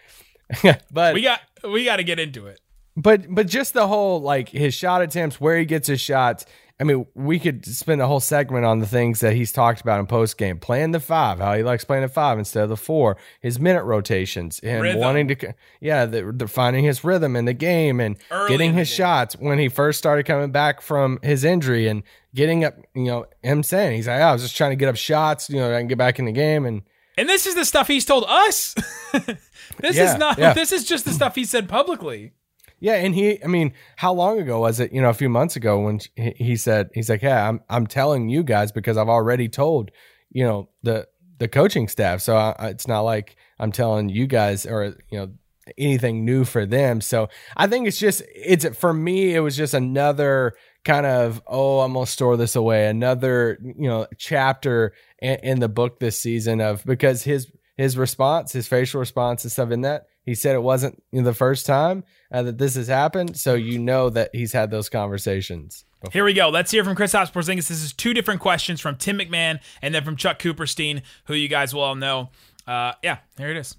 but 0.91 1.15
we 1.15 1.23
got 1.23 1.41
we 1.63 1.85
got 1.85 1.97
to 1.97 2.05
get 2.05 2.19
into 2.19 2.47
it. 2.49 2.59
but 2.97 3.33
but 3.33 3.47
just 3.47 3.75
the 3.75 3.87
whole 3.87 4.21
like 4.21 4.49
his 4.49 4.75
shot 4.75 5.03
attempts, 5.03 5.41
where 5.41 5.57
he 5.57 5.65
gets 5.65 5.87
his 5.87 6.01
shots. 6.01 6.47
I 6.78 6.85
mean, 6.85 7.06
we 7.14 7.38
could 7.38 7.64
spend 7.64 8.02
a 8.02 8.06
whole 8.06 8.21
segment 8.21 8.66
on 8.66 8.80
the 8.80 8.87
things 8.87 9.21
that 9.21 9.33
he's 9.35 9.50
talked 9.50 9.80
about 9.80 9.99
in 9.99 10.06
post 10.06 10.37
game, 10.37 10.59
playing 10.59 10.90
the 10.90 11.00
five, 11.00 11.38
how 11.38 11.54
he 11.54 11.62
likes 11.62 11.85
playing 11.85 12.02
the 12.02 12.09
five 12.09 12.38
instead 12.38 12.64
of 12.64 12.68
the 12.68 12.76
four, 12.76 13.16
his 13.40 13.59
minute 13.59 13.85
rotations, 13.85 14.61
and 14.62 14.83
Rhythm. 14.83 15.00
wanting 15.00 15.28
to, 15.28 15.54
yeah, 15.80 16.04
the, 16.04 16.33
the 16.33 16.47
finding 16.47 16.85
his 16.85 17.02
rhythm 17.02 17.35
in 17.35 17.47
the 17.47 17.54
game 17.54 17.99
and 17.99 18.18
Early 18.30 18.50
getting 18.50 18.75
his 18.75 18.88
shots 18.88 19.35
when 19.38 19.59
he 19.59 19.71
first 19.71 19.97
started 19.99 20.25
coming 20.26 20.50
back 20.50 20.83
from 20.83 21.18
his 21.23 21.45
injury 21.45 21.88
and 21.88 22.02
getting 22.35 22.62
up. 22.64 22.75
You 22.95 23.04
know, 23.04 23.26
him 23.42 23.62
saying 23.62 23.97
he's 23.97 24.06
like, 24.06 24.21
"Oh, 24.21 24.25
I 24.25 24.33
was 24.35 24.42
just 24.42 24.54
trying 24.56 24.73
to 24.73 24.76
get 24.76 24.88
up 24.90 24.97
shots, 24.97 25.49
you 25.49 25.56
know, 25.56 25.75
I 25.75 25.78
can 25.78 25.88
get 25.88 25.97
back 25.97 26.18
in 26.18 26.26
the 26.26 26.33
game, 26.33 26.66
and 26.66 26.83
And 27.16 27.26
this 27.26 27.47
is 27.47 27.54
the 27.54 27.64
stuff 27.64 27.87
he's 27.88 28.04
told 28.04 28.25
us. 28.28 28.75
this 29.12 29.97
Yeah, 29.97 30.12
is 30.12 30.18
not. 30.18 30.37
yeah. 30.37 30.52
This 30.54 30.73
is 30.73 30.85
just 30.85 31.06
the 31.06 31.12
stuff 31.12 31.35
he 31.37 31.47
said 31.47 31.71
publicly. 31.71 32.33
Yeah, 32.78 32.95
and 32.97 33.14
he, 33.14 33.42
I 33.42 33.47
mean, 33.47 33.73
how 33.97 34.12
long 34.12 34.38
ago 34.38 34.61
was 34.61 34.80
it? 34.80 34.92
You 34.92 35.00
know, 35.00 35.09
a 35.09 35.14
few 35.14 35.28
months 35.30 35.56
ago 35.56 35.80
when 35.80 36.00
he 36.16 36.56
said, 36.56 36.90
he's 36.92 37.09
like, 37.09 37.23
"Yeah, 37.23 37.49
I'm 37.49 37.61
I'm 37.71 37.87
telling 37.87 38.28
you 38.28 38.42
guys 38.42 38.71
because 38.73 38.97
I've 38.99 39.09
already 39.09 39.49
told, 39.49 39.90
you 40.30 40.45
know, 40.45 40.68
the 40.83 41.09
the 41.38 41.49
coaching 41.49 41.88
staff. 41.88 42.21
So 42.21 42.37
I, 42.37 42.54
I- 42.59 42.68
it's 42.68 42.87
not 42.87 43.00
like 43.00 43.37
I'm 43.59 43.73
telling 43.73 44.09
you 44.11 44.26
guys 44.26 44.66
or 44.66 44.97
you 45.11 45.18
know 45.18 45.33
anything 45.78 46.25
new 46.25 46.45
for 46.45 46.66
them. 46.66 47.00
So 47.00 47.28
I 47.56 47.66
think 47.66 47.88
it's 47.88 47.99
just 47.99 48.23
it's 48.35 48.66
for 48.76 48.92
me. 48.92 49.35
It 49.35 49.40
was 49.40 49.56
just 49.56 49.75
another 49.75 50.52
kind 50.85 51.06
of 51.06 51.42
oh, 51.47 51.80
I'm 51.80 51.95
gonna 51.95 52.06
store 52.06 52.37
this 52.37 52.56
away. 52.56 52.88
Another 52.88 53.59
you 53.62 53.88
know 53.88 54.06
chapter 54.18 54.92
in, 55.21 55.37
in 55.42 55.61
the 55.61 55.68
book 55.68 55.99
this 55.99 56.21
season 56.21 56.61
of 56.61 56.85
because 56.85 57.23
his 57.23 57.50
his 57.76 57.97
response, 57.97 58.52
his 58.52 58.68
facial 58.68 59.00
response 59.00 59.45
and 59.45 59.52
stuff 59.52 59.71
in 59.71 59.80
that. 59.83 60.06
He 60.26 60.35
said 60.35 60.56
it 60.56 60.62
wasn't 60.62 61.00
you 61.12 61.21
know, 61.23 61.25
the 61.25 61.35
first 61.35 61.66
time 61.66 62.02
uh, 62.33 62.42
that 62.42 62.59
this 62.59 62.75
has 62.75 62.88
happened, 62.88 63.38
so 63.38 63.54
you 63.54 63.78
know 63.78 64.11
that 64.11 64.30
he's 64.35 64.52
had 64.52 64.73
those 64.73 64.88
conversations. 64.88 65.85
before. 66.00 66.12
Here 66.12 66.25
we 66.25 66.35
go. 66.35 66.49
Let's 66.49 66.73
hear 66.73 66.83
from 66.83 66.97
Kristaps 66.97 67.33
Porzingis. 67.33 67.68
This 67.68 67.83
is 67.83 67.92
two 67.92 68.12
different 68.12 68.40
questions 68.40 68.80
from 68.80 68.97
Tim 68.97 69.18
McMahon 69.18 69.61
and 69.80 69.95
then 69.95 70.04
from 70.04 70.16
Chuck 70.16 70.40
Cooperstein, 70.40 71.02
who 71.26 71.35
you 71.35 71.47
guys 71.47 71.73
will 71.73 71.83
all 71.83 71.95
know. 71.95 72.30
Uh, 72.66 72.92
yeah, 73.04 73.18
here 73.38 73.50
it 73.50 73.56
is. 73.56 73.76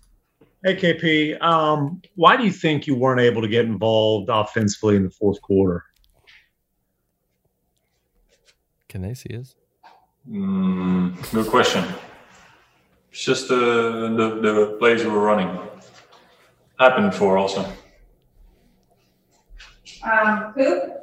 Hey, 0.63 0.77
KP, 0.77 1.41
um, 1.41 2.01
why 2.15 2.37
do 2.37 2.45
you 2.45 2.51
think 2.51 2.87
you 2.87 2.95
weren't 2.95 3.19
able 3.19 3.41
to 3.41 3.49
get 3.49 3.65
involved 3.65 4.29
offensively 4.29 4.95
in 4.95 5.03
the 5.03 5.09
fourth 5.09 5.41
quarter? 5.41 5.83
Can 8.87 9.01
they 9.01 9.13
see 9.13 9.37
us? 9.37 9.53
Mm, 10.29 11.31
good 11.33 11.47
question. 11.47 11.83
It's 13.11 13.23
just 13.23 13.49
the, 13.49 13.55
the 13.55 14.41
the 14.41 14.75
plays 14.79 15.03
we 15.03 15.09
were 15.09 15.21
running. 15.21 15.67
Happened 16.79 17.11
before 17.11 17.37
also. 17.37 17.65
Um, 20.03 20.53
Coop? 20.53 20.93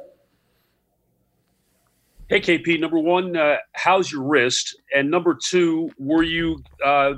Hey, 2.29 2.39
KP. 2.39 2.79
Number 2.79 2.97
one, 2.97 3.37
uh, 3.37 3.57
how's 3.73 4.11
your 4.11 4.23
wrist? 4.23 4.75
And 4.95 5.11
number 5.11 5.37
two, 5.39 5.91
were 5.99 6.23
you 6.23 6.63
uh, 6.83 7.15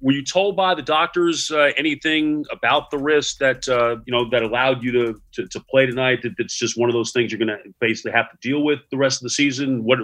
were 0.00 0.12
you 0.12 0.24
told 0.24 0.56
by 0.56 0.74
the 0.74 0.82
doctors 0.82 1.50
uh, 1.50 1.70
anything 1.76 2.44
about 2.50 2.90
the 2.90 2.98
wrist 2.98 3.38
that 3.40 3.68
uh, 3.68 3.96
you 4.06 4.12
know 4.12 4.28
that 4.30 4.42
allowed 4.42 4.82
you 4.82 4.90
to, 4.92 5.20
to 5.32 5.46
to 5.46 5.60
play 5.70 5.86
tonight? 5.86 6.22
That 6.22 6.32
it's 6.38 6.58
just 6.58 6.78
one 6.78 6.88
of 6.88 6.94
those 6.94 7.12
things 7.12 7.30
you're 7.30 7.38
going 7.38 7.48
to 7.48 7.58
basically 7.80 8.12
have 8.12 8.30
to 8.30 8.36
deal 8.40 8.64
with 8.64 8.80
the 8.90 8.96
rest 8.96 9.20
of 9.20 9.24
the 9.24 9.30
season. 9.30 9.84
What 9.84 9.98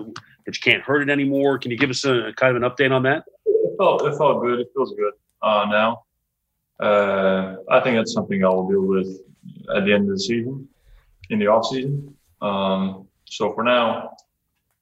that 0.46 0.54
you 0.54 0.60
can't 0.62 0.82
hurt 0.82 1.02
it 1.02 1.10
anymore? 1.10 1.58
Can 1.58 1.70
you 1.70 1.78
give 1.78 1.90
us 1.90 2.04
a 2.04 2.32
kind 2.36 2.56
of 2.56 2.62
an 2.62 2.68
update 2.68 2.92
on 2.92 3.02
that? 3.04 3.24
It 3.46 3.76
felt 3.78 4.02
it 4.02 4.16
felt 4.16 4.42
good. 4.42 4.60
It 4.60 4.68
feels 4.74 4.94
good 4.94 5.14
uh, 5.42 5.66
now. 5.68 6.02
Uh, 6.80 7.56
I 7.70 7.80
think 7.80 7.96
that's 7.96 8.12
something 8.12 8.44
I 8.44 8.48
will 8.48 8.68
deal 8.68 8.82
with 8.82 9.20
at 9.74 9.84
the 9.84 9.92
end 9.92 10.08
of 10.08 10.16
the 10.16 10.20
season, 10.20 10.68
in 11.30 11.38
the 11.38 11.46
off 11.46 11.66
season. 11.66 12.14
Um, 12.40 13.06
so 13.26 13.52
for 13.52 13.62
now, 13.62 14.16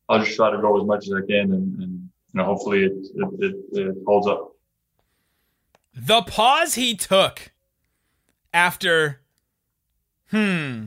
I'll 0.08 0.24
just 0.24 0.36
try 0.36 0.50
to 0.50 0.58
go 0.58 0.80
as 0.80 0.86
much 0.86 1.06
as 1.06 1.12
I 1.12 1.26
can, 1.26 1.52
and, 1.52 1.82
and 1.82 1.92
you 2.32 2.34
know, 2.34 2.44
hopefully 2.44 2.84
it 2.84 2.92
it, 2.92 3.28
it, 3.40 3.56
it 3.72 3.96
holds 4.06 4.26
up. 4.26 4.52
The 5.94 6.22
pause 6.22 6.74
he 6.74 6.96
took 6.96 7.52
after, 8.54 9.20
hmm, 10.30 10.86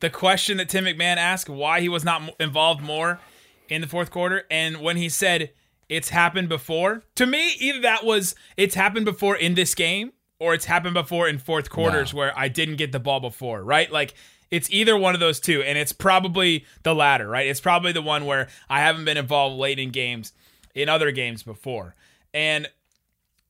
the 0.00 0.10
question 0.10 0.56
that 0.58 0.68
Tim 0.68 0.84
McMahon 0.84 1.16
asked 1.16 1.48
why 1.48 1.80
he 1.80 1.88
was 1.88 2.04
not 2.04 2.34
involved 2.40 2.82
more 2.82 3.20
in 3.68 3.80
the 3.80 3.86
fourth 3.86 4.10
quarter, 4.10 4.44
and 4.50 4.80
when 4.80 4.96
he 4.96 5.08
said 5.08 5.52
it's 5.88 6.08
happened 6.08 6.48
before, 6.48 7.02
to 7.16 7.26
me, 7.26 7.54
either 7.58 7.80
that 7.80 8.04
was 8.04 8.34
it's 8.56 8.74
happened 8.74 9.04
before 9.04 9.36
in 9.36 9.54
this 9.54 9.74
game 9.74 10.12
or 10.38 10.54
it's 10.54 10.64
happened 10.64 10.94
before 10.94 11.28
in 11.28 11.38
fourth 11.38 11.70
quarters 11.70 12.12
where 12.12 12.36
I 12.38 12.48
didn't 12.48 12.76
get 12.76 12.92
the 12.92 13.00
ball 13.00 13.20
before, 13.20 13.62
right? 13.62 13.90
Like 13.90 14.14
it's 14.50 14.70
either 14.70 14.96
one 14.96 15.14
of 15.14 15.20
those 15.20 15.40
two, 15.40 15.62
and 15.62 15.76
it's 15.78 15.92
probably 15.92 16.64
the 16.82 16.94
latter, 16.94 17.28
right? 17.28 17.46
It's 17.46 17.60
probably 17.60 17.92
the 17.92 18.02
one 18.02 18.24
where 18.24 18.48
I 18.68 18.80
haven't 18.80 19.04
been 19.04 19.16
involved 19.16 19.56
late 19.56 19.78
in 19.78 19.90
games, 19.90 20.32
in 20.74 20.88
other 20.88 21.10
games 21.12 21.42
before. 21.42 21.94
And 22.32 22.68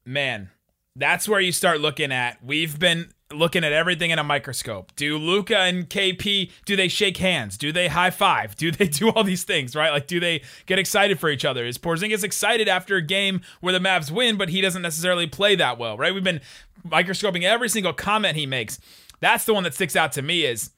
man, 0.04 0.50
that's 0.96 1.28
where 1.28 1.40
you 1.40 1.52
start 1.52 1.80
looking 1.80 2.12
at. 2.12 2.42
We've 2.44 2.78
been 2.78 3.12
looking 3.32 3.64
at 3.64 3.72
everything 3.72 4.10
in 4.10 4.18
a 4.18 4.24
microscope. 4.24 4.92
Do 4.96 5.16
Luka 5.16 5.58
and 5.58 5.88
KP 5.88 6.50
do 6.64 6.76
they 6.76 6.88
shake 6.88 7.16
hands? 7.16 7.56
Do 7.56 7.72
they 7.72 7.88
high 7.88 8.10
five? 8.10 8.56
Do 8.56 8.70
they 8.70 8.88
do 8.88 9.10
all 9.10 9.24
these 9.24 9.44
things, 9.44 9.74
right? 9.74 9.90
Like 9.90 10.06
do 10.06 10.20
they 10.20 10.42
get 10.66 10.78
excited 10.78 11.18
for 11.18 11.30
each 11.30 11.44
other? 11.44 11.64
Is 11.64 11.78
Porzingis 11.78 12.24
excited 12.24 12.68
after 12.68 12.96
a 12.96 13.02
game 13.02 13.40
where 13.60 13.72
the 13.72 13.78
Mavs 13.78 14.10
win 14.10 14.36
but 14.36 14.50
he 14.50 14.60
doesn't 14.60 14.82
necessarily 14.82 15.26
play 15.26 15.56
that 15.56 15.78
well, 15.78 15.96
right? 15.96 16.14
We've 16.14 16.24
been 16.24 16.40
microscoping 16.84 17.44
every 17.44 17.68
single 17.68 17.92
comment 17.92 18.36
he 18.36 18.46
makes. 18.46 18.78
That's 19.20 19.44
the 19.44 19.54
one 19.54 19.64
that 19.64 19.74
sticks 19.74 19.96
out 19.96 20.12
to 20.12 20.22
me 20.22 20.44
is 20.44 20.70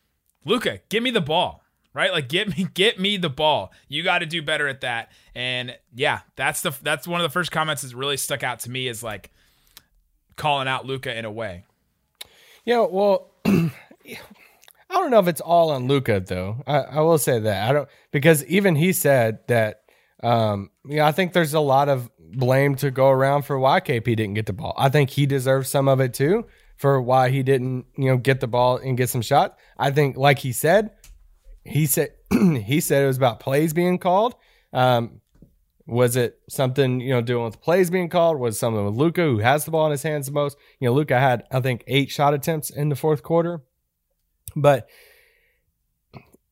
Luka, 0.44 0.80
give 0.88 1.02
me 1.02 1.10
the 1.10 1.20
ball. 1.20 1.62
Right? 1.92 2.12
Like 2.12 2.28
get 2.28 2.56
me 2.56 2.68
get 2.74 3.00
me 3.00 3.16
the 3.16 3.30
ball. 3.30 3.72
You 3.88 4.02
got 4.02 4.18
to 4.18 4.26
do 4.26 4.42
better 4.42 4.68
at 4.68 4.82
that. 4.82 5.10
And 5.34 5.76
yeah, 5.94 6.20
that's 6.36 6.60
the 6.60 6.76
that's 6.82 7.08
one 7.08 7.20
of 7.20 7.24
the 7.24 7.32
first 7.32 7.50
comments 7.50 7.82
that 7.82 7.94
really 7.94 8.18
stuck 8.18 8.42
out 8.42 8.60
to 8.60 8.70
me 8.70 8.86
is 8.86 9.02
like 9.02 9.30
calling 10.36 10.68
out 10.68 10.84
Luka 10.84 11.16
in 11.16 11.24
a 11.24 11.32
way. 11.32 11.64
Yeah, 12.66 12.86
well, 12.90 13.30
I 13.46 13.70
don't 14.90 15.10
know 15.10 15.20
if 15.20 15.28
it's 15.28 15.40
all 15.40 15.70
on 15.70 15.86
Luka 15.86 16.20
though. 16.20 16.62
I, 16.66 16.78
I 16.78 17.00
will 17.00 17.16
say 17.18 17.38
that 17.38 17.70
I 17.70 17.72
don't 17.72 17.88
because 18.12 18.44
even 18.46 18.76
he 18.76 18.92
said 18.92 19.38
that. 19.48 19.82
Um, 20.22 20.70
I 20.90 21.12
think 21.12 21.34
there's 21.34 21.54
a 21.54 21.60
lot 21.60 21.88
of 21.88 22.10
blame 22.18 22.74
to 22.76 22.90
go 22.90 23.10
around 23.10 23.42
for 23.42 23.58
why 23.58 23.80
KP 23.80 24.04
didn't 24.04 24.34
get 24.34 24.46
the 24.46 24.52
ball. 24.52 24.74
I 24.76 24.88
think 24.88 25.10
he 25.10 25.26
deserves 25.26 25.68
some 25.68 25.88
of 25.88 26.00
it 26.00 26.14
too 26.14 26.46
for 26.76 27.00
why 27.00 27.28
he 27.28 27.42
didn't, 27.42 27.86
you 27.96 28.06
know, 28.06 28.16
get 28.16 28.40
the 28.40 28.46
ball 28.46 28.78
and 28.78 28.96
get 28.96 29.10
some 29.10 29.22
shots. 29.22 29.60
I 29.78 29.90
think, 29.90 30.16
like 30.16 30.38
he 30.38 30.52
said, 30.52 30.90
he 31.64 31.86
said 31.86 32.12
he 32.32 32.80
said 32.80 33.04
it 33.04 33.06
was 33.06 33.16
about 33.18 33.40
plays 33.40 33.72
being 33.72 33.98
called. 33.98 34.34
Um, 34.72 35.20
was 35.86 36.16
it 36.16 36.40
something 36.48 37.00
you 37.00 37.10
know 37.10 37.20
doing 37.20 37.44
with 37.44 37.60
plays 37.60 37.90
being 37.90 38.08
called? 38.08 38.38
Was 38.38 38.58
something 38.58 38.84
with 38.84 38.94
Luka 38.94 39.22
who 39.22 39.38
has 39.38 39.64
the 39.64 39.70
ball 39.70 39.86
in 39.86 39.92
his 39.92 40.02
hands 40.02 40.26
the 40.26 40.32
most? 40.32 40.56
You 40.80 40.88
know, 40.88 40.94
Luka 40.94 41.18
had 41.18 41.44
I 41.50 41.60
think 41.60 41.84
eight 41.86 42.10
shot 42.10 42.34
attempts 42.34 42.70
in 42.70 42.88
the 42.88 42.96
fourth 42.96 43.22
quarter, 43.22 43.62
but 44.54 44.88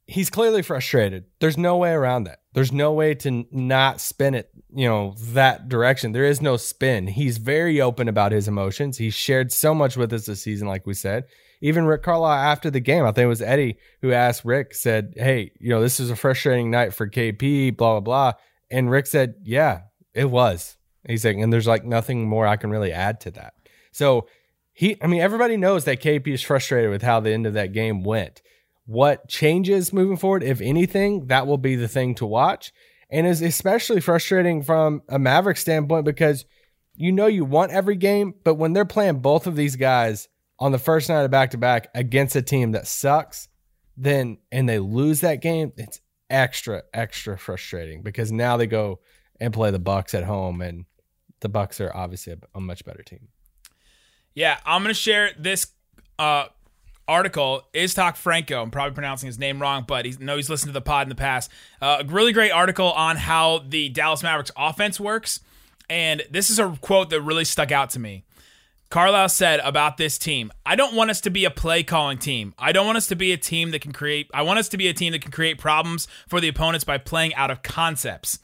he's 0.06 0.30
clearly 0.30 0.62
frustrated. 0.62 1.24
There's 1.40 1.58
no 1.58 1.76
way 1.76 1.90
around 1.90 2.24
that. 2.24 2.40
There's 2.52 2.72
no 2.72 2.92
way 2.92 3.14
to 3.16 3.46
not 3.50 4.00
spin 4.00 4.34
it, 4.34 4.50
you 4.72 4.86
know, 4.86 5.14
that 5.18 5.68
direction. 5.68 6.12
There 6.12 6.24
is 6.24 6.40
no 6.40 6.56
spin. 6.56 7.08
He's 7.08 7.38
very 7.38 7.80
open 7.80 8.08
about 8.08 8.32
his 8.32 8.46
emotions. 8.46 8.98
He 8.98 9.10
shared 9.10 9.50
so 9.50 9.74
much 9.74 9.96
with 9.96 10.12
us 10.12 10.26
this 10.26 10.42
season, 10.42 10.68
like 10.68 10.86
we 10.86 10.94
said. 10.94 11.24
Even 11.60 11.86
Rick 11.86 12.02
Carlisle 12.02 12.32
after 12.32 12.70
the 12.70 12.80
game, 12.80 13.04
I 13.04 13.12
think 13.12 13.24
it 13.24 13.28
was 13.28 13.42
Eddie 13.42 13.78
who 14.02 14.12
asked 14.12 14.44
Rick, 14.44 14.74
said, 14.74 15.14
Hey, 15.16 15.52
you 15.58 15.70
know, 15.70 15.80
this 15.80 15.98
is 15.98 16.10
a 16.10 16.16
frustrating 16.16 16.70
night 16.70 16.92
for 16.92 17.08
KP, 17.08 17.76
blah, 17.76 17.98
blah, 17.98 18.00
blah. 18.00 18.32
And 18.70 18.90
Rick 18.90 19.06
said, 19.06 19.34
Yeah, 19.42 19.82
it 20.14 20.30
was. 20.30 20.76
He's 21.06 21.24
like, 21.24 21.36
and 21.36 21.52
there's 21.52 21.66
like 21.66 21.84
nothing 21.84 22.28
more 22.28 22.46
I 22.46 22.56
can 22.56 22.70
really 22.70 22.92
add 22.92 23.20
to 23.20 23.30
that. 23.32 23.54
So 23.92 24.26
he, 24.72 24.96
I 25.02 25.06
mean, 25.06 25.20
everybody 25.20 25.56
knows 25.56 25.84
that 25.84 26.00
KP 26.00 26.28
is 26.28 26.42
frustrated 26.42 26.90
with 26.90 27.02
how 27.02 27.20
the 27.20 27.30
end 27.30 27.46
of 27.46 27.54
that 27.54 27.72
game 27.72 28.02
went. 28.02 28.42
What 28.86 29.28
changes 29.28 29.92
moving 29.92 30.16
forward, 30.16 30.42
if 30.42 30.60
anything, 30.60 31.26
that 31.26 31.46
will 31.46 31.58
be 31.58 31.76
the 31.76 31.88
thing 31.88 32.14
to 32.16 32.26
watch. 32.26 32.72
And 33.10 33.26
is 33.26 33.42
especially 33.42 34.00
frustrating 34.00 34.62
from 34.62 35.02
a 35.08 35.18
Maverick 35.18 35.58
standpoint 35.58 36.04
because 36.04 36.44
you 36.96 37.12
know 37.12 37.26
you 37.26 37.44
want 37.44 37.72
every 37.72 37.96
game, 37.96 38.34
but 38.44 38.54
when 38.54 38.72
they're 38.72 38.84
playing 38.84 39.20
both 39.20 39.46
of 39.46 39.56
these 39.56 39.76
guys 39.76 40.28
on 40.58 40.72
the 40.72 40.78
first 40.78 41.08
night 41.08 41.22
of 41.22 41.30
back 41.30 41.50
to 41.50 41.58
back 41.58 41.88
against 41.94 42.34
a 42.36 42.42
team 42.42 42.72
that 42.72 42.86
sucks, 42.86 43.48
then 43.96 44.38
and 44.50 44.68
they 44.68 44.78
lose 44.78 45.20
that 45.20 45.40
game, 45.40 45.72
it's 45.76 46.00
extra 46.34 46.82
extra 46.92 47.38
frustrating 47.38 48.02
because 48.02 48.32
now 48.32 48.56
they 48.56 48.66
go 48.66 48.98
and 49.40 49.54
play 49.54 49.70
the 49.70 49.78
Bucks 49.78 50.14
at 50.14 50.24
home, 50.24 50.60
and 50.60 50.84
the 51.40 51.48
Bucks 51.48 51.80
are 51.80 51.94
obviously 51.94 52.32
a, 52.32 52.38
a 52.56 52.60
much 52.60 52.84
better 52.84 53.02
team. 53.02 53.28
Yeah, 54.34 54.58
I'm 54.66 54.82
gonna 54.82 54.94
share 54.94 55.30
this 55.38 55.68
uh, 56.18 56.46
article. 57.06 57.62
Iztok 57.72 58.16
Franko? 58.16 58.62
I'm 58.62 58.70
probably 58.70 58.94
pronouncing 58.94 59.28
his 59.28 59.38
name 59.38 59.62
wrong, 59.62 59.84
but 59.86 60.04
he's 60.04 60.18
no, 60.18 60.36
he's 60.36 60.50
listened 60.50 60.70
to 60.70 60.72
the 60.74 60.80
pod 60.80 61.06
in 61.06 61.08
the 61.08 61.14
past. 61.14 61.50
Uh, 61.80 61.98
a 62.00 62.04
really 62.04 62.32
great 62.32 62.50
article 62.50 62.92
on 62.92 63.16
how 63.16 63.64
the 63.68 63.88
Dallas 63.88 64.22
Mavericks 64.22 64.50
offense 64.56 64.98
works, 64.98 65.40
and 65.88 66.22
this 66.30 66.50
is 66.50 66.58
a 66.58 66.76
quote 66.80 67.10
that 67.10 67.20
really 67.20 67.44
stuck 67.44 67.70
out 67.70 67.90
to 67.90 68.00
me. 68.00 68.24
Carlisle 68.90 69.30
said 69.30 69.60
about 69.60 69.96
this 69.96 70.18
team, 70.18 70.52
I 70.64 70.76
don't 70.76 70.94
want 70.94 71.10
us 71.10 71.20
to 71.22 71.30
be 71.30 71.44
a 71.44 71.50
play 71.50 71.82
calling 71.82 72.18
team. 72.18 72.54
I 72.58 72.72
don't 72.72 72.86
want 72.86 72.96
us 72.96 73.06
to 73.08 73.16
be 73.16 73.32
a 73.32 73.36
team 73.36 73.70
that 73.72 73.80
can 73.80 73.92
create 73.92 74.30
I 74.32 74.42
want 74.42 74.58
us 74.58 74.68
to 74.68 74.76
be 74.76 74.88
a 74.88 74.94
team 74.94 75.12
that 75.12 75.22
can 75.22 75.32
create 75.32 75.58
problems 75.58 76.06
for 76.28 76.40
the 76.40 76.48
opponents 76.48 76.84
by 76.84 76.98
playing 76.98 77.34
out 77.34 77.50
of 77.50 77.62
concepts. 77.62 78.38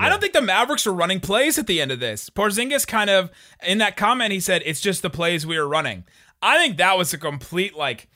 I 0.00 0.08
don't 0.08 0.20
think 0.20 0.32
the 0.32 0.40
Mavericks 0.40 0.86
were 0.86 0.92
running 0.92 1.18
plays 1.18 1.58
at 1.58 1.66
the 1.66 1.80
end 1.80 1.90
of 1.90 1.98
this. 1.98 2.30
Porzingis 2.30 2.86
kind 2.86 3.10
of 3.10 3.32
in 3.66 3.78
that 3.78 3.96
comment 3.96 4.30
he 4.30 4.38
said 4.38 4.62
it's 4.64 4.80
just 4.80 5.02
the 5.02 5.10
plays 5.10 5.44
we 5.44 5.56
are 5.56 5.66
running. 5.66 6.04
I 6.40 6.56
think 6.56 6.76
that 6.76 6.96
was 6.96 7.12
a 7.12 7.18
complete 7.18 7.74
like 7.74 8.08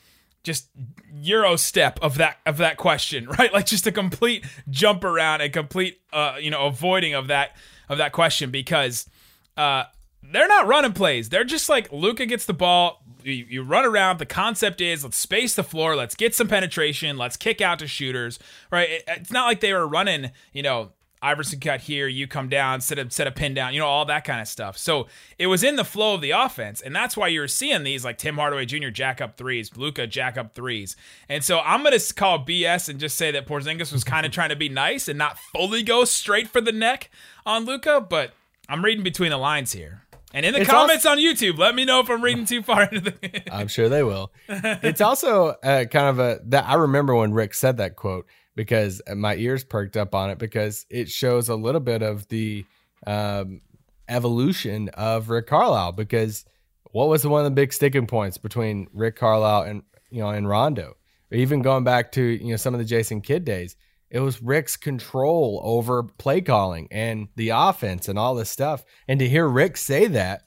just 0.44 0.68
euro 1.12 1.56
step 1.56 1.98
of 2.00 2.18
that 2.18 2.38
of 2.46 2.58
that 2.58 2.76
question, 2.76 3.26
right? 3.38 3.52
Like 3.52 3.66
just 3.66 3.86
a 3.88 3.92
complete 3.92 4.46
jump 4.70 5.02
around, 5.02 5.40
and 5.40 5.52
complete 5.52 6.00
uh 6.12 6.36
you 6.40 6.50
know 6.50 6.66
avoiding 6.66 7.14
of 7.14 7.26
that 7.26 7.56
of 7.88 7.98
that 7.98 8.12
question 8.12 8.50
because 8.50 9.08
uh, 9.56 9.84
they're 10.22 10.48
not 10.48 10.66
running 10.66 10.92
plays. 10.92 11.28
They're 11.28 11.44
just 11.44 11.68
like 11.68 11.92
Luka 11.92 12.26
gets 12.26 12.46
the 12.46 12.54
ball, 12.54 13.02
you, 13.22 13.46
you 13.48 13.62
run 13.62 13.84
around. 13.84 14.18
The 14.18 14.26
concept 14.26 14.80
is 14.80 15.04
let's 15.04 15.16
space 15.16 15.54
the 15.54 15.64
floor, 15.64 15.96
let's 15.96 16.14
get 16.14 16.34
some 16.34 16.48
penetration, 16.48 17.16
let's 17.16 17.36
kick 17.36 17.60
out 17.60 17.78
to 17.80 17.86
shooters. 17.86 18.38
Right? 18.70 18.90
It, 18.90 19.04
it's 19.06 19.32
not 19.32 19.46
like 19.46 19.60
they 19.60 19.72
were 19.72 19.86
running, 19.86 20.30
you 20.52 20.62
know, 20.62 20.92
Iverson 21.22 21.60
cut 21.60 21.82
here, 21.82 22.08
you 22.08 22.26
come 22.26 22.48
down, 22.48 22.80
set 22.80 22.98
a 22.98 23.08
set 23.08 23.28
a 23.28 23.30
pin 23.30 23.54
down, 23.54 23.74
you 23.74 23.80
know, 23.80 23.86
all 23.86 24.04
that 24.06 24.24
kind 24.24 24.40
of 24.40 24.48
stuff. 24.48 24.76
So 24.76 25.06
it 25.38 25.46
was 25.46 25.62
in 25.62 25.76
the 25.76 25.84
flow 25.84 26.14
of 26.14 26.20
the 26.20 26.32
offense, 26.32 26.80
and 26.80 26.94
that's 26.94 27.16
why 27.16 27.28
you're 27.28 27.46
seeing 27.46 27.84
these 27.84 28.04
like 28.04 28.18
Tim 28.18 28.36
Hardaway 28.36 28.66
Jr. 28.66 28.88
jack 28.88 29.20
up 29.20 29.36
threes, 29.36 29.76
Luka 29.76 30.08
jack 30.08 30.36
up 30.36 30.54
threes. 30.54 30.96
And 31.28 31.44
so 31.44 31.60
I'm 31.60 31.84
gonna 31.84 32.00
call 32.16 32.44
BS 32.44 32.88
and 32.88 32.98
just 32.98 33.16
say 33.16 33.30
that 33.30 33.46
Porzingis 33.46 33.92
was 33.92 34.02
kind 34.02 34.26
of 34.26 34.32
trying 34.32 34.48
to 34.48 34.56
be 34.56 34.68
nice 34.68 35.06
and 35.06 35.16
not 35.16 35.38
fully 35.38 35.84
go 35.84 36.04
straight 36.04 36.48
for 36.48 36.60
the 36.60 36.72
neck 36.72 37.08
on 37.46 37.64
Luka, 37.64 38.00
but 38.00 38.32
I'm 38.68 38.84
reading 38.84 39.04
between 39.04 39.30
the 39.30 39.38
lines 39.38 39.72
here. 39.72 40.01
And 40.34 40.46
in 40.46 40.54
the 40.54 40.62
It's 40.62 40.70
comments 40.70 41.04
on 41.04 41.18
YouTube, 41.18 41.58
let 41.58 41.74
me 41.74 41.84
know 41.84 42.00
if 42.00 42.08
I'm 42.08 42.22
reading 42.22 42.46
too 42.46 42.62
far 42.62 42.84
into 42.84 43.00
the. 43.00 43.42
I'm 43.52 43.68
sure 43.68 43.88
they 43.88 44.02
will. 44.02 44.32
It's 44.48 45.00
also 45.00 45.48
uh, 45.62 45.84
kind 45.84 46.08
of 46.08 46.18
a 46.18 46.40
that 46.46 46.66
I 46.66 46.74
remember 46.74 47.14
when 47.14 47.32
Rick 47.32 47.54
said 47.54 47.76
that 47.78 47.96
quote 47.96 48.26
because 48.54 49.02
my 49.14 49.36
ears 49.36 49.64
perked 49.64 49.96
up 49.96 50.14
on 50.14 50.30
it 50.30 50.38
because 50.38 50.86
it 50.90 51.10
shows 51.10 51.48
a 51.48 51.54
little 51.56 51.80
bit 51.80 52.02
of 52.02 52.28
the 52.28 52.64
um, 53.06 53.60
evolution 54.08 54.88
of 54.90 55.28
Rick 55.28 55.46
Carlisle. 55.46 55.92
Because 55.92 56.44
what 56.92 57.08
was 57.08 57.26
one 57.26 57.40
of 57.40 57.44
the 57.44 57.54
big 57.54 57.72
sticking 57.72 58.06
points 58.06 58.38
between 58.38 58.88
Rick 58.92 59.16
Carlisle 59.16 59.62
and 59.62 59.82
you 60.10 60.20
know 60.20 60.30
and 60.30 60.48
Rondo, 60.48 60.96
or 61.30 61.36
even 61.36 61.62
going 61.62 61.84
back 61.84 62.12
to 62.12 62.22
you 62.22 62.50
know 62.50 62.56
some 62.56 62.74
of 62.74 62.78
the 62.78 62.86
Jason 62.86 63.20
Kidd 63.20 63.44
days, 63.44 63.76
it 64.12 64.20
was 64.20 64.42
Rick's 64.42 64.76
control 64.76 65.60
over 65.64 66.02
play 66.02 66.42
calling 66.42 66.86
and 66.90 67.28
the 67.34 67.48
offense 67.48 68.08
and 68.08 68.18
all 68.18 68.34
this 68.34 68.50
stuff. 68.50 68.84
And 69.08 69.18
to 69.20 69.28
hear 69.28 69.48
Rick 69.48 69.78
say 69.78 70.06
that, 70.08 70.42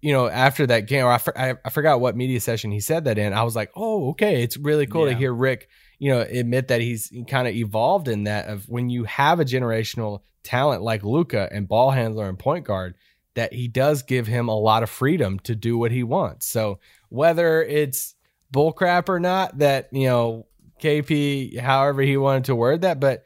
you 0.00 0.12
know, 0.12 0.28
after 0.28 0.66
that 0.66 0.86
game, 0.86 1.04
or 1.04 1.12
I, 1.12 1.18
for, 1.18 1.38
I, 1.38 1.54
I 1.62 1.68
forgot 1.70 2.00
what 2.00 2.16
media 2.16 2.40
session 2.40 2.72
he 2.72 2.80
said 2.80 3.04
that 3.04 3.18
in, 3.18 3.34
I 3.34 3.42
was 3.42 3.54
like, 3.54 3.70
oh, 3.76 4.10
okay, 4.10 4.42
it's 4.42 4.56
really 4.56 4.86
cool 4.86 5.06
Yeah. 5.06 5.12
to 5.12 5.18
hear 5.18 5.34
Rick, 5.34 5.68
you 5.98 6.10
know, 6.10 6.20
admit 6.22 6.68
that 6.68 6.80
he's 6.80 7.12
kind 7.28 7.46
of 7.46 7.54
evolved 7.54 8.08
in 8.08 8.24
that 8.24 8.48
of 8.48 8.66
when 8.68 8.88
you 8.88 9.04
have 9.04 9.40
a 9.40 9.44
generational 9.44 10.20
talent 10.42 10.82
like 10.82 11.04
Luka 11.04 11.48
and 11.52 11.68
ball 11.68 11.90
handler 11.90 12.28
and 12.28 12.38
point 12.38 12.64
guard, 12.64 12.94
that 13.34 13.52
he 13.52 13.68
does 13.68 14.02
give 14.02 14.26
him 14.26 14.48
a 14.48 14.58
lot 14.58 14.82
of 14.82 14.88
freedom 14.90 15.38
to 15.40 15.54
do 15.54 15.76
what 15.76 15.92
he 15.92 16.02
wants. 16.02 16.46
So 16.46 16.80
whether 17.10 17.62
it's 17.62 18.14
bullcrap 18.52 19.08
or 19.08 19.20
not, 19.20 19.58
that 19.58 19.88
you 19.92 20.06
know 20.06 20.46
KP, 20.82 21.58
however 21.58 22.02
he 22.02 22.16
wanted 22.16 22.44
to 22.46 22.56
word 22.56 22.82
that, 22.82 22.98
but 22.98 23.24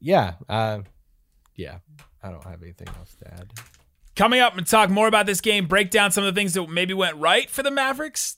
yeah, 0.00 0.34
uh, 0.48 0.80
yeah, 1.54 1.78
I 2.22 2.30
don't 2.30 2.44
have 2.44 2.62
anything 2.62 2.88
else 2.98 3.14
to 3.22 3.32
add. 3.32 3.52
Coming 4.16 4.40
up 4.40 4.56
and 4.56 4.66
talk 4.66 4.90
more 4.90 5.06
about 5.06 5.26
this 5.26 5.40
game, 5.40 5.66
break 5.66 5.90
down 5.90 6.10
some 6.10 6.24
of 6.24 6.34
the 6.34 6.38
things 6.38 6.54
that 6.54 6.68
maybe 6.68 6.92
went 6.92 7.16
right 7.16 7.48
for 7.48 7.62
the 7.62 7.70
Mavericks. 7.70 8.36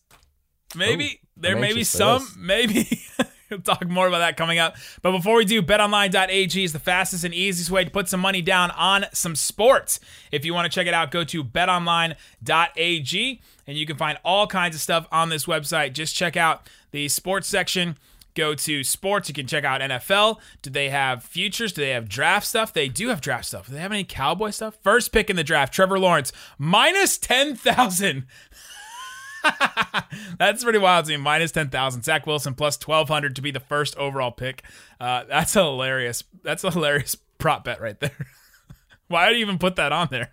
Maybe 0.77 1.05
Ooh, 1.05 1.27
there 1.37 1.57
may 1.57 1.73
be 1.73 1.85
some, 1.85 2.23
this. 2.23 2.37
maybe. 2.37 3.01
we'll 3.51 3.61
talk 3.61 3.87
more 3.89 4.09
about 4.09 4.19
that 4.19 4.37
coming 4.37 4.59
up. 4.59 4.77
But 5.03 5.13
before 5.13 5.37
we 5.37 5.45
do, 5.45 5.63
betonline.ag 5.63 6.65
is 6.65 6.73
the 6.73 6.79
fastest 6.79 7.25
and 7.25 7.35
easiest 7.35 7.71
way 7.71 7.85
to 7.85 7.91
put 7.91 8.09
some 8.09 8.21
money 8.21 8.43
down 8.43 8.71
on 8.73 9.07
some 9.13 9.37
sports. 9.37 10.01
If 10.31 10.45
you 10.45 10.55
want 10.55 10.71
to 10.71 10.75
check 10.75 10.87
it 10.87 10.95
out, 10.95 11.11
go 11.11 11.25
to 11.25 11.45
betonline.ag 11.45 12.17
and 13.67 13.77
you 13.77 13.87
can 13.87 13.97
find 13.97 14.19
all 14.25 14.47
kinds 14.47 14.75
of 14.75 14.81
stuff 14.81 15.07
on 15.13 15.29
this 15.29 15.47
website. 15.47 15.93
Just 15.93 16.15
check 16.15 16.37
out 16.37 16.69
the 16.91 17.09
sports 17.09 17.49
section. 17.49 17.97
Go 18.35 18.55
to 18.55 18.83
sports. 18.83 19.29
You 19.29 19.35
can 19.35 19.47
check 19.47 19.65
out 19.65 19.81
NFL. 19.81 20.39
Do 20.63 20.71
they 20.71 20.89
have 20.89 21.23
futures? 21.23 21.73
Do 21.73 21.83
they 21.83 21.91
have 21.91 22.09
draft 22.09 22.47
stuff? 22.47 22.73
They 22.73 22.89
do 22.89 23.09
have 23.09 23.21
draft 23.21 23.47
stuff. 23.47 23.67
Do 23.67 23.75
they 23.75 23.81
have 23.81 23.93
any 23.93 24.05
cowboy 24.05 24.51
stuff? 24.51 24.79
First 24.83 25.13
pick 25.13 25.29
in 25.29 25.37
the 25.37 25.45
draft, 25.45 25.75
Trevor 25.75 25.99
Lawrence, 25.99 26.33
minus 26.59 27.19
10,000. 27.19 28.27
that's 30.39 30.65
pretty 30.65 30.79
wild 30.79 31.07
to 31.07 31.13
me. 31.13 31.17
Minus 31.17 31.53
10,000. 31.53 32.05
Zach 32.05 32.27
Wilson 32.27 32.55
plus 32.55 32.79
1,200 32.87 33.37
to 33.37 33.43
be 33.43 33.51
the 33.51 33.61
first 33.61 33.97
overall 33.97 34.31
pick. 34.31 34.63
Uh, 35.01 35.25
that's 35.25 35.53
hilarious. 35.55 36.25
That's 36.43 36.65
a 36.65 36.71
hilarious 36.71 37.17
prop 37.39 37.65
bet 37.65 37.81
right 37.81 37.99
there. 38.01 38.27
Why 39.09 39.29
did 39.29 39.39
you 39.39 39.45
even 39.45 39.59
put 39.59 39.77
that 39.77 39.93
on 39.93 40.09
there? 40.11 40.31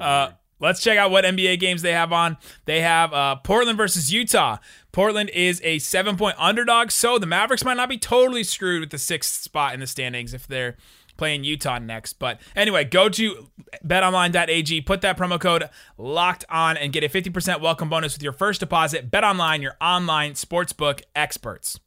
Uh, 0.00 0.30
let's 0.60 0.82
check 0.82 0.98
out 0.98 1.10
what 1.10 1.24
NBA 1.24 1.58
games 1.58 1.82
they 1.82 1.92
have 1.92 2.12
on. 2.12 2.36
They 2.66 2.80
have 2.82 3.12
uh, 3.12 3.36
Portland 3.36 3.76
versus 3.76 4.12
Utah. 4.12 4.58
Portland 4.92 5.30
is 5.30 5.60
a 5.64 5.78
seven 5.78 6.16
point 6.16 6.36
underdog, 6.38 6.90
so 6.90 7.18
the 7.18 7.26
Mavericks 7.26 7.64
might 7.64 7.76
not 7.76 7.88
be 7.88 7.98
totally 7.98 8.44
screwed 8.44 8.80
with 8.80 8.90
the 8.90 8.98
sixth 8.98 9.42
spot 9.42 9.74
in 9.74 9.80
the 9.80 9.86
standings 9.86 10.34
if 10.34 10.46
they're 10.46 10.76
playing 11.16 11.44
Utah 11.44 11.78
next. 11.78 12.14
But 12.14 12.40
anyway, 12.56 12.84
go 12.84 13.08
to 13.10 13.50
betonline.ag, 13.84 14.80
put 14.82 15.02
that 15.02 15.18
promo 15.18 15.38
code 15.38 15.68
locked 15.98 16.44
on, 16.48 16.76
and 16.76 16.92
get 16.92 17.04
a 17.04 17.08
50% 17.08 17.60
welcome 17.60 17.88
bonus 17.88 18.14
with 18.14 18.22
your 18.22 18.32
first 18.32 18.60
deposit. 18.60 19.10
Bet 19.10 19.22
online, 19.22 19.60
your 19.62 19.76
online 19.80 20.32
sportsbook 20.32 21.02
experts. 21.14 21.78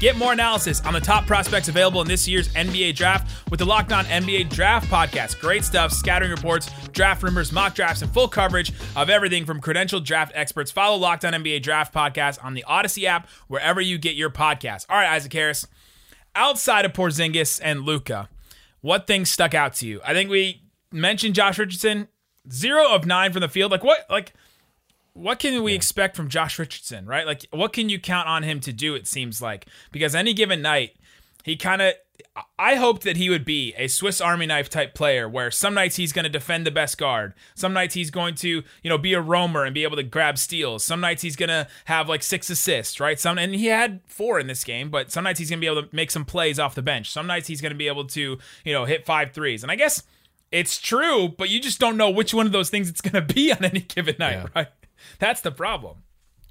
Get 0.00 0.16
more 0.16 0.32
analysis 0.32 0.80
on 0.82 0.94
the 0.94 1.00
top 1.00 1.26
prospects 1.26 1.66
available 1.66 2.00
in 2.00 2.06
this 2.06 2.28
year's 2.28 2.48
NBA 2.50 2.94
draft 2.94 3.32
with 3.50 3.58
the 3.58 3.66
Locked 3.66 3.92
On 3.92 4.04
NBA 4.04 4.48
Draft 4.48 4.88
Podcast. 4.88 5.40
Great 5.40 5.64
stuff, 5.64 5.90
scattering 5.90 6.30
reports, 6.30 6.70
draft 6.92 7.20
rumors, 7.24 7.50
mock 7.50 7.74
drafts, 7.74 8.00
and 8.02 8.12
full 8.12 8.28
coverage 8.28 8.72
of 8.94 9.10
everything 9.10 9.44
from 9.44 9.60
credentialed 9.60 10.04
draft 10.04 10.30
experts. 10.36 10.70
Follow 10.70 10.96
Locked 10.96 11.24
On 11.24 11.32
NBA 11.32 11.62
Draft 11.62 11.92
Podcast 11.92 12.42
on 12.44 12.54
the 12.54 12.64
Audacy 12.68 13.04
app, 13.04 13.28
wherever 13.48 13.80
you 13.80 13.98
get 13.98 14.14
your 14.14 14.30
podcasts. 14.30 14.86
All 14.88 14.96
right, 14.96 15.10
Isaac 15.10 15.32
Harris, 15.32 15.66
outside 16.36 16.84
of 16.84 16.92
Porzingis 16.92 17.60
and 17.60 17.82
Luka, 17.82 18.28
what 18.80 19.08
things 19.08 19.30
stuck 19.30 19.52
out 19.52 19.74
to 19.74 19.86
you? 19.88 20.00
I 20.04 20.12
think 20.12 20.30
we 20.30 20.62
mentioned 20.92 21.34
Josh 21.34 21.58
Richardson, 21.58 22.06
zero 22.48 22.88
of 22.88 23.04
nine 23.04 23.32
from 23.32 23.40
the 23.40 23.48
field. 23.48 23.72
Like 23.72 23.82
what? 23.82 24.06
Like 24.08 24.32
what 25.18 25.38
can 25.38 25.62
we 25.62 25.74
expect 25.74 26.16
from 26.16 26.28
Josh 26.28 26.58
Richardson, 26.58 27.06
right? 27.06 27.26
Like, 27.26 27.46
what 27.50 27.72
can 27.72 27.88
you 27.88 27.98
count 27.98 28.28
on 28.28 28.42
him 28.42 28.60
to 28.60 28.72
do? 28.72 28.94
It 28.94 29.06
seems 29.06 29.42
like 29.42 29.66
because 29.92 30.14
any 30.14 30.32
given 30.32 30.62
night, 30.62 30.96
he 31.44 31.56
kind 31.56 31.82
of. 31.82 31.94
I 32.56 32.76
hoped 32.76 33.02
that 33.02 33.16
he 33.16 33.30
would 33.30 33.44
be 33.44 33.74
a 33.76 33.88
Swiss 33.88 34.20
Army 34.20 34.46
knife 34.46 34.68
type 34.70 34.94
player, 34.94 35.28
where 35.28 35.50
some 35.50 35.74
nights 35.74 35.96
he's 35.96 36.12
going 36.12 36.24
to 36.24 36.28
defend 36.28 36.64
the 36.66 36.70
best 36.70 36.96
guard, 36.98 37.34
some 37.56 37.72
nights 37.72 37.94
he's 37.94 38.10
going 38.12 38.36
to, 38.36 38.48
you 38.82 38.88
know, 38.90 38.98
be 38.98 39.12
a 39.12 39.20
roamer 39.20 39.64
and 39.64 39.74
be 39.74 39.82
able 39.82 39.96
to 39.96 40.02
grab 40.04 40.38
steals, 40.38 40.84
some 40.84 41.00
nights 41.00 41.22
he's 41.22 41.34
going 41.34 41.48
to 41.48 41.66
have 41.86 42.08
like 42.08 42.22
six 42.22 42.48
assists, 42.48 43.00
right? 43.00 43.18
Some 43.18 43.38
and 43.38 43.54
he 43.54 43.66
had 43.66 44.00
four 44.06 44.38
in 44.38 44.46
this 44.46 44.62
game, 44.62 44.88
but 44.88 45.10
some 45.10 45.24
nights 45.24 45.40
he's 45.40 45.50
going 45.50 45.58
to 45.58 45.60
be 45.60 45.66
able 45.70 45.82
to 45.82 45.88
make 45.94 46.12
some 46.12 46.24
plays 46.24 46.60
off 46.60 46.74
the 46.76 46.82
bench. 46.82 47.10
Some 47.10 47.26
nights 47.26 47.48
he's 47.48 47.60
going 47.60 47.72
to 47.72 47.78
be 47.78 47.88
able 47.88 48.04
to, 48.06 48.38
you 48.64 48.72
know, 48.72 48.84
hit 48.84 49.04
five 49.04 49.32
threes, 49.32 49.62
and 49.64 49.72
I 49.72 49.76
guess 49.76 50.02
it's 50.52 50.78
true, 50.80 51.28
but 51.28 51.48
you 51.50 51.60
just 51.60 51.80
don't 51.80 51.96
know 51.96 52.10
which 52.10 52.32
one 52.34 52.46
of 52.46 52.52
those 52.52 52.70
things 52.70 52.88
it's 52.88 53.00
going 53.00 53.14
to 53.26 53.34
be 53.34 53.50
on 53.52 53.64
any 53.64 53.80
given 53.80 54.14
night, 54.18 54.32
Yeah. 54.34 54.46
right? 54.54 54.68
That's 55.18 55.40
the 55.40 55.52
problem. 55.52 55.98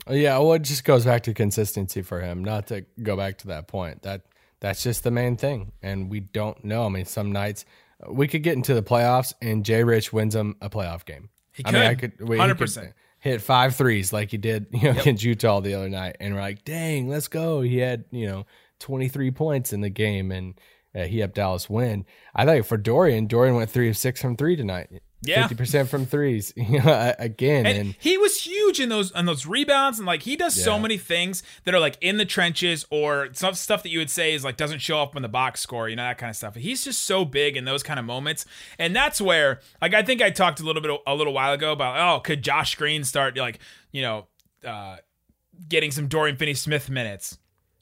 Yeah, 0.09 0.37
well, 0.37 0.53
it 0.53 0.61
just 0.61 0.85
goes 0.85 1.05
back 1.05 1.23
to 1.23 1.33
consistency 1.33 2.01
for 2.01 2.21
him. 2.21 2.43
Not 2.43 2.67
to 2.67 2.85
go 3.01 3.17
back 3.17 3.39
to 3.39 3.47
that 3.47 3.67
point. 3.67 4.03
That 4.03 4.21
that's 4.59 4.81
just 4.81 5.03
the 5.03 5.11
main 5.11 5.37
thing, 5.37 5.73
and 5.81 6.09
we 6.09 6.21
don't 6.21 6.63
know. 6.63 6.85
I 6.85 6.89
mean, 6.89 7.05
some 7.05 7.31
nights 7.31 7.65
we 8.09 8.27
could 8.27 8.43
get 8.43 8.53
into 8.55 8.73
the 8.73 8.83
playoffs, 8.83 9.33
and 9.41 9.65
Jay 9.65 9.83
Rich 9.83 10.13
wins 10.13 10.33
them 10.33 10.55
a 10.61 10.69
playoff 10.69 11.05
game. 11.05 11.29
He 11.51 11.63
I 11.65 11.71
mean, 11.71 11.81
I 11.81 11.95
could. 11.95 12.17
could 12.17 12.27
could 12.27 12.37
100%. 12.37 12.93
hit 13.19 13.41
five 13.41 13.75
threes 13.75 14.13
like 14.13 14.31
he 14.31 14.37
did 14.37 14.67
you 14.71 14.93
know, 14.93 14.99
against 14.99 15.23
Utah 15.23 15.59
the 15.59 15.73
other 15.73 15.89
night, 15.89 16.17
and 16.19 16.33
we're 16.35 16.41
like, 16.41 16.63
dang, 16.63 17.09
let's 17.09 17.27
go. 17.27 17.61
He 17.61 17.77
had 17.77 18.05
you 18.11 18.27
know 18.27 18.45
twenty 18.79 19.09
three 19.09 19.31
points 19.31 19.73
in 19.73 19.81
the 19.81 19.89
game, 19.89 20.31
and 20.31 20.59
uh, 20.95 21.03
he 21.03 21.19
helped 21.19 21.35
Dallas 21.35 21.69
win. 21.69 22.05
I 22.33 22.45
think 22.45 22.65
for 22.65 22.77
Dorian, 22.77 23.27
Dorian 23.27 23.55
went 23.55 23.69
three 23.69 23.89
of 23.89 23.97
six 23.97 24.21
from 24.21 24.37
three 24.37 24.55
tonight. 24.55 24.89
Yeah. 25.21 25.41
fifty 25.41 25.55
percent 25.55 25.89
from 25.89 26.05
threes. 26.05 26.53
Again, 26.57 27.65
And, 27.65 27.77
and 27.77 27.95
he 27.99 28.17
was 28.17 28.39
huge 28.41 28.79
in 28.79 28.89
those 28.89 29.11
on 29.13 29.25
those 29.25 29.45
rebounds, 29.45 29.97
and 29.97 30.05
like 30.05 30.21
he 30.23 30.35
does 30.35 30.61
so 30.61 30.77
many 30.77 30.97
things 30.97 31.43
that 31.63 31.73
are 31.73 31.79
like 31.79 31.97
in 32.01 32.17
the 32.17 32.25
trenches 32.25 32.85
or 32.91 33.29
some 33.33 33.55
stuff 33.55 33.83
that 33.83 33.89
you 33.89 33.99
would 33.99 34.09
say 34.11 34.33
is 34.33 34.43
like 34.43 34.57
doesn't 34.57 34.79
show 34.79 35.01
up 35.01 35.15
in 35.15 35.23
the 35.23 35.29
box 35.29 35.61
score, 35.61 35.89
you 35.89 35.95
know 35.95 36.03
that 36.03 36.17
kind 36.17 36.29
of 36.29 36.35
stuff. 36.35 36.55
He's 36.55 36.83
just 36.83 37.03
so 37.05 37.25
big 37.25 37.57
in 37.57 37.65
those 37.65 37.83
kind 37.83 37.99
of 37.99 38.05
moments, 38.05 38.45
and 38.77 38.95
that's 38.95 39.19
where 39.19 39.59
like 39.81 39.93
I 39.93 40.03
think 40.03 40.21
I 40.21 40.29
talked 40.29 40.59
a 40.59 40.63
little 40.63 40.81
bit 40.81 40.91
a 41.07 41.15
little 41.15 41.33
while 41.33 41.53
ago 41.53 41.71
about 41.71 41.97
oh 42.17 42.19
could 42.21 42.43
Josh 42.43 42.75
Green 42.75 43.03
start 43.03 43.35
like 43.37 43.59
you 43.91 44.03
know 44.03 44.27
uh, 44.65 44.97
getting 45.67 45.91
some 45.91 46.07
Dorian 46.07 46.37
Finney-Smith 46.37 46.89
minutes. 46.89 47.37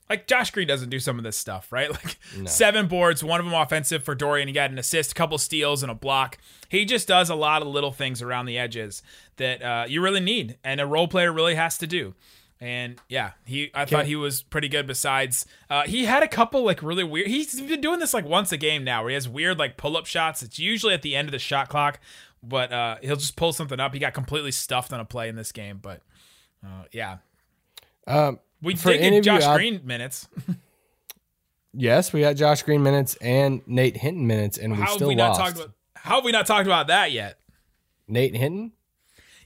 Like 0.09 0.27
Josh 0.27 0.51
Green 0.51 0.67
doesn't 0.67 0.89
do 0.89 0.99
some 0.99 1.17
of 1.17 1.23
this 1.23 1.37
stuff, 1.37 1.71
right? 1.71 1.89
Like 2.05 2.17
seven 2.47 2.87
boards, 2.87 3.23
one 3.23 3.39
of 3.39 3.45
them 3.45 3.55
offensive 3.55 4.03
for 4.03 4.13
Dorian. 4.13 4.47
He 4.47 4.53
got 4.53 4.69
an 4.69 4.77
assist, 4.77 5.13
a 5.13 5.15
couple 5.15 5.37
steals, 5.37 5.81
and 5.81 5.91
a 5.91 5.95
block. 5.95 6.37
He 6.69 6.85
just 6.85 7.07
does 7.07 7.29
a 7.29 7.35
lot 7.35 7.61
of 7.61 7.67
little 7.67 7.91
things 7.91 8.21
around 8.21 8.45
the 8.45 8.57
edges 8.57 9.01
that 9.37 9.61
uh, 9.61 9.85
you 9.87 10.01
really 10.01 10.19
need, 10.19 10.57
and 10.63 10.79
a 10.79 10.85
role 10.85 11.07
player 11.07 11.31
really 11.31 11.55
has 11.55 11.77
to 11.79 11.87
do. 11.87 12.13
And 12.61 12.99
yeah, 13.09 13.31
he 13.45 13.69
I 13.73 13.85
thought 13.85 14.05
he 14.05 14.15
was 14.15 14.41
pretty 14.41 14.69
good. 14.69 14.87
Besides, 14.87 15.45
uh, 15.69 15.83
he 15.83 16.05
had 16.05 16.23
a 16.23 16.27
couple 16.27 16.63
like 16.63 16.81
really 16.81 17.03
weird. 17.03 17.27
He's 17.27 17.59
been 17.59 17.81
doing 17.81 17.99
this 17.99 18.13
like 18.13 18.25
once 18.25 18.51
a 18.51 18.57
game 18.57 18.83
now, 18.83 19.01
where 19.01 19.09
he 19.09 19.15
has 19.15 19.27
weird 19.27 19.59
like 19.59 19.75
pull 19.75 19.97
up 19.97 20.05
shots. 20.05 20.41
It's 20.41 20.57
usually 20.57 20.93
at 20.93 21.01
the 21.01 21.15
end 21.15 21.27
of 21.27 21.31
the 21.33 21.39
shot 21.39 21.67
clock, 21.67 21.99
but 22.41 22.71
uh, 22.71 22.97
he'll 23.01 23.17
just 23.17 23.35
pull 23.35 23.53
something 23.53 23.79
up. 23.79 23.93
He 23.93 23.99
got 23.99 24.13
completely 24.13 24.51
stuffed 24.51 24.93
on 24.93 24.99
a 24.99 25.05
play 25.05 25.27
in 25.27 25.35
this 25.35 25.51
game, 25.51 25.79
but 25.81 26.01
uh, 26.65 26.83
yeah, 26.91 27.17
um, 28.07 28.39
we 28.65 28.75
For 28.75 28.91
did 28.91 28.99
get 28.99 29.13
you 29.13 29.21
Josh 29.21 29.55
Green 29.55 29.81
minutes. 29.85 30.27
Yes, 31.77 32.13
we 32.13 32.21
got 32.21 32.37
Josh 32.37 32.63
Green 32.63 32.83
minutes 32.83 33.15
and 33.15 33.61
Nate 33.67 33.97
Hinton 33.97 34.27
minutes, 34.27 34.57
and 34.57 34.73
we 34.77 34.79
How 34.81 34.95
still 34.95 35.09
we 35.09 35.15
not 35.15 35.29
lost. 35.29 35.39
talked 35.41 35.55
about? 35.57 35.71
How 35.95 36.15
have 36.15 36.23
we 36.23 36.31
not 36.31 36.45
talked 36.45 36.67
about 36.67 36.87
that 36.87 37.11
yet? 37.11 37.37
Nate 38.07 38.33
Hinton. 38.35 38.71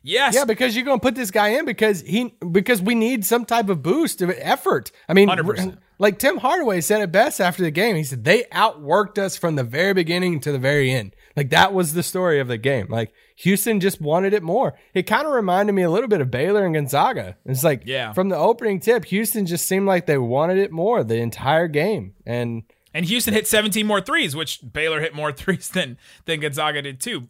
Yes. 0.04 0.36
Yeah, 0.36 0.46
because 0.46 0.76
you're 0.76 0.86
going 0.86 1.00
to 1.00 1.02
put 1.02 1.16
this 1.16 1.32
guy 1.32 1.50
in 1.50 1.66
because 1.66 2.02
he 2.02 2.36
because 2.52 2.82
we 2.82 2.96
need 2.96 3.26
some 3.26 3.46
type 3.46 3.68
of 3.68 3.82
boost 3.82 4.22
of 4.22 4.30
effort. 4.38 4.92
I 5.10 5.14
mean, 5.14 5.28
100%. 5.28 5.78
like 5.98 6.20
Tim 6.20 6.38
Hardaway 6.38 6.82
said 6.82 7.02
it 7.02 7.12
best 7.12 7.42
after 7.42 7.64
the 7.64 7.72
game. 7.72 7.96
He 7.96 8.04
said 8.04 8.24
they 8.24 8.44
outworked 8.52 9.18
us 9.18 9.36
from 9.36 9.56
the 9.56 9.64
very 9.64 9.94
beginning 9.94 10.40
to 10.42 10.52
the 10.52 10.60
very 10.60 10.92
end. 10.92 11.16
Like 11.36 11.50
that 11.50 11.74
was 11.74 11.94
the 11.94 12.04
story 12.04 12.40
of 12.40 12.48
the 12.48 12.58
game. 12.58 12.88
Like 12.90 13.12
Houston 13.40 13.80
just 13.80 14.02
wanted 14.02 14.34
it 14.34 14.44
more. 14.44 14.78
It 14.94 15.04
kind 15.04 15.26
of 15.26 15.32
reminded 15.34 15.74
me 15.74 15.82
a 15.84 15.90
little 15.90 16.10
bit 16.10 16.20
of 16.22 16.30
Baylor 16.30 16.66
and 16.66 16.74
Gonzaga. 16.76 17.38
It's 17.46 17.64
like 17.64 17.84
Yeah. 17.86 18.12
from 18.14 18.30
the 18.30 18.36
opening 18.38 18.80
tip, 18.80 19.06
Houston 19.06 19.46
just 19.46 19.66
seemed 19.68 19.88
like 19.88 20.06
they 20.08 20.18
wanted 20.18 20.58
it 20.58 20.72
more 20.72 21.04
the 21.04 21.16
entire 21.18 21.68
game. 21.70 22.16
And 22.26 22.64
And 22.94 23.06
Houston 23.06 23.34
hit 23.34 23.48
17 23.48 23.86
more 23.88 24.02
threes, 24.02 24.36
which 24.36 24.60
Baylor 24.74 25.00
hit 25.00 25.14
more 25.16 25.32
threes 25.42 25.70
than 25.70 25.98
than 26.26 26.42
Gonzaga 26.42 26.82
did 26.82 27.00
too 27.00 27.28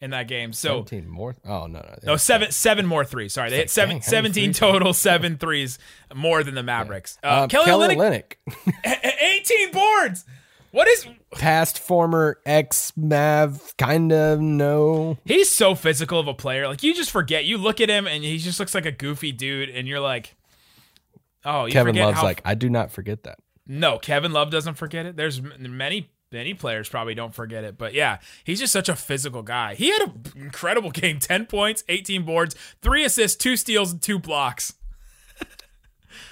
in 0.00 0.08
that 0.12 0.26
game. 0.26 0.54
So 0.54 0.84
17 0.86 1.06
more. 1.06 1.36
Oh 1.44 1.66
no, 1.66 1.80
no. 1.80 1.94
no, 2.02 2.16
seven 2.16 2.50
seven 2.50 2.86
more 2.86 3.04
threes. 3.04 3.34
Sorry, 3.34 3.50
they 3.50 3.56
hit 3.56 3.62
like, 3.64 3.68
seven, 3.70 3.96
dang, 3.96 4.02
17 4.02 4.52
total, 4.54 4.94
seven 4.94 5.36
threes 5.36 5.78
more 6.14 6.42
than 6.42 6.54
the 6.54 6.62
Mavericks. 6.62 7.18
Uh, 7.22 7.42
Um, 7.42 7.48
Kelly, 7.50 7.66
Kelly 7.66 7.94
Olynyk, 7.96 8.32
18 8.84 9.72
boards. 9.72 10.24
What 10.70 10.88
is? 10.88 11.06
Past 11.32 11.78
former 11.78 12.38
ex 12.44 12.92
Mav, 12.96 13.74
kind 13.76 14.12
of 14.12 14.40
no. 14.40 15.18
He's 15.24 15.50
so 15.50 15.74
physical 15.74 16.18
of 16.18 16.28
a 16.28 16.34
player. 16.34 16.68
Like 16.68 16.82
you 16.82 16.94
just 16.94 17.10
forget. 17.10 17.44
You 17.44 17.58
look 17.58 17.80
at 17.80 17.88
him 17.88 18.06
and 18.06 18.22
he 18.24 18.38
just 18.38 18.58
looks 18.58 18.74
like 18.74 18.86
a 18.86 18.92
goofy 18.92 19.32
dude, 19.32 19.70
and 19.70 19.86
you're 19.86 20.00
like, 20.00 20.36
oh, 21.44 21.66
you 21.66 21.72
Kevin 21.72 21.96
Love's 21.96 22.18
how 22.18 22.24
like, 22.24 22.42
I 22.44 22.54
do 22.54 22.68
not 22.68 22.90
forget 22.90 23.24
that. 23.24 23.38
No, 23.66 23.98
Kevin 23.98 24.32
Love 24.32 24.50
doesn't 24.50 24.74
forget 24.74 25.06
it. 25.06 25.16
There's 25.16 25.40
many 25.40 26.10
many 26.32 26.54
players 26.54 26.88
probably 26.88 27.14
don't 27.14 27.34
forget 27.34 27.64
it, 27.64 27.76
but 27.76 27.94
yeah, 27.94 28.18
he's 28.44 28.60
just 28.60 28.72
such 28.72 28.88
a 28.88 28.96
physical 28.96 29.42
guy. 29.42 29.74
He 29.74 29.90
had 29.90 30.02
an 30.02 30.22
incredible 30.36 30.90
game: 30.92 31.18
ten 31.18 31.46
points, 31.46 31.84
eighteen 31.88 32.24
boards, 32.24 32.54
three 32.82 33.04
assists, 33.04 33.36
two 33.36 33.56
steals, 33.56 33.92
and 33.92 34.02
two 34.02 34.18
blocks. 34.18 34.74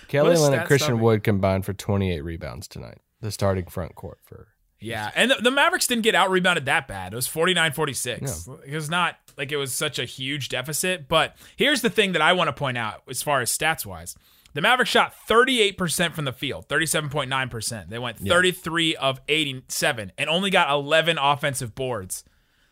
Kelly 0.08 0.30
What 0.30 0.37
a 0.37 0.40
Olynyk, 0.40 0.46
stat 0.54 0.66
Christian 0.66 0.87
stuffer. 0.87 1.02
Wood 1.02 1.22
combined 1.22 1.66
for 1.66 1.74
28 1.74 2.22
rebounds 2.22 2.66
tonight. 2.66 2.98
The 3.20 3.30
starting 3.30 3.66
front 3.66 3.94
court 3.94 4.18
for. 4.24 4.48
Yeah, 4.80 5.10
and 5.14 5.30
the, 5.30 5.36
the 5.36 5.50
Mavericks 5.50 5.86
didn't 5.86 6.04
get 6.04 6.14
out 6.14 6.30
rebounded 6.30 6.66
that 6.66 6.86
bad. 6.86 7.12
It 7.12 7.16
was 7.16 7.26
49-46. 7.26 8.64
It 8.66 8.74
was 8.74 8.88
not 8.88 9.16
like 9.36 9.50
it 9.50 9.56
was 9.56 9.72
such 9.72 9.98
a 9.98 10.04
huge 10.04 10.48
deficit. 10.48 11.08
But 11.08 11.36
here's 11.56 11.82
the 11.82 11.90
thing 11.90 12.12
that 12.12 12.22
I 12.22 12.32
want 12.32 12.48
to 12.48 12.52
point 12.52 12.78
out 12.78 13.02
as 13.08 13.22
far 13.22 13.40
as 13.40 13.56
stats 13.56 13.84
wise. 13.84 14.16
The 14.54 14.62
Mavericks 14.62 14.90
shot 14.90 15.14
38% 15.28 16.12
from 16.12 16.24
the 16.24 16.32
field, 16.32 16.68
37.9%. 16.68 17.88
They 17.88 17.98
went 17.98 18.18
33 18.18 18.96
of 18.96 19.20
87 19.28 20.12
and 20.16 20.30
only 20.30 20.50
got 20.50 20.70
11 20.70 21.18
offensive 21.18 21.74
boards. 21.74 22.24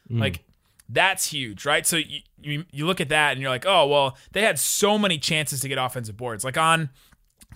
Hmm. 0.08 0.20
Like 0.20 0.44
that's 0.88 1.32
huge, 1.32 1.66
right? 1.66 1.86
So 1.86 1.96
you, 1.96 2.20
you 2.40 2.64
you 2.70 2.86
look 2.86 3.00
at 3.00 3.08
that 3.08 3.32
and 3.32 3.40
you're 3.40 3.50
like, 3.50 3.66
"Oh, 3.66 3.86
well, 3.86 4.16
they 4.32 4.42
had 4.42 4.58
so 4.58 4.98
many 4.98 5.18
chances 5.18 5.60
to 5.60 5.68
get 5.68 5.78
offensive 5.78 6.16
boards." 6.16 6.44
Like 6.44 6.56
on 6.56 6.90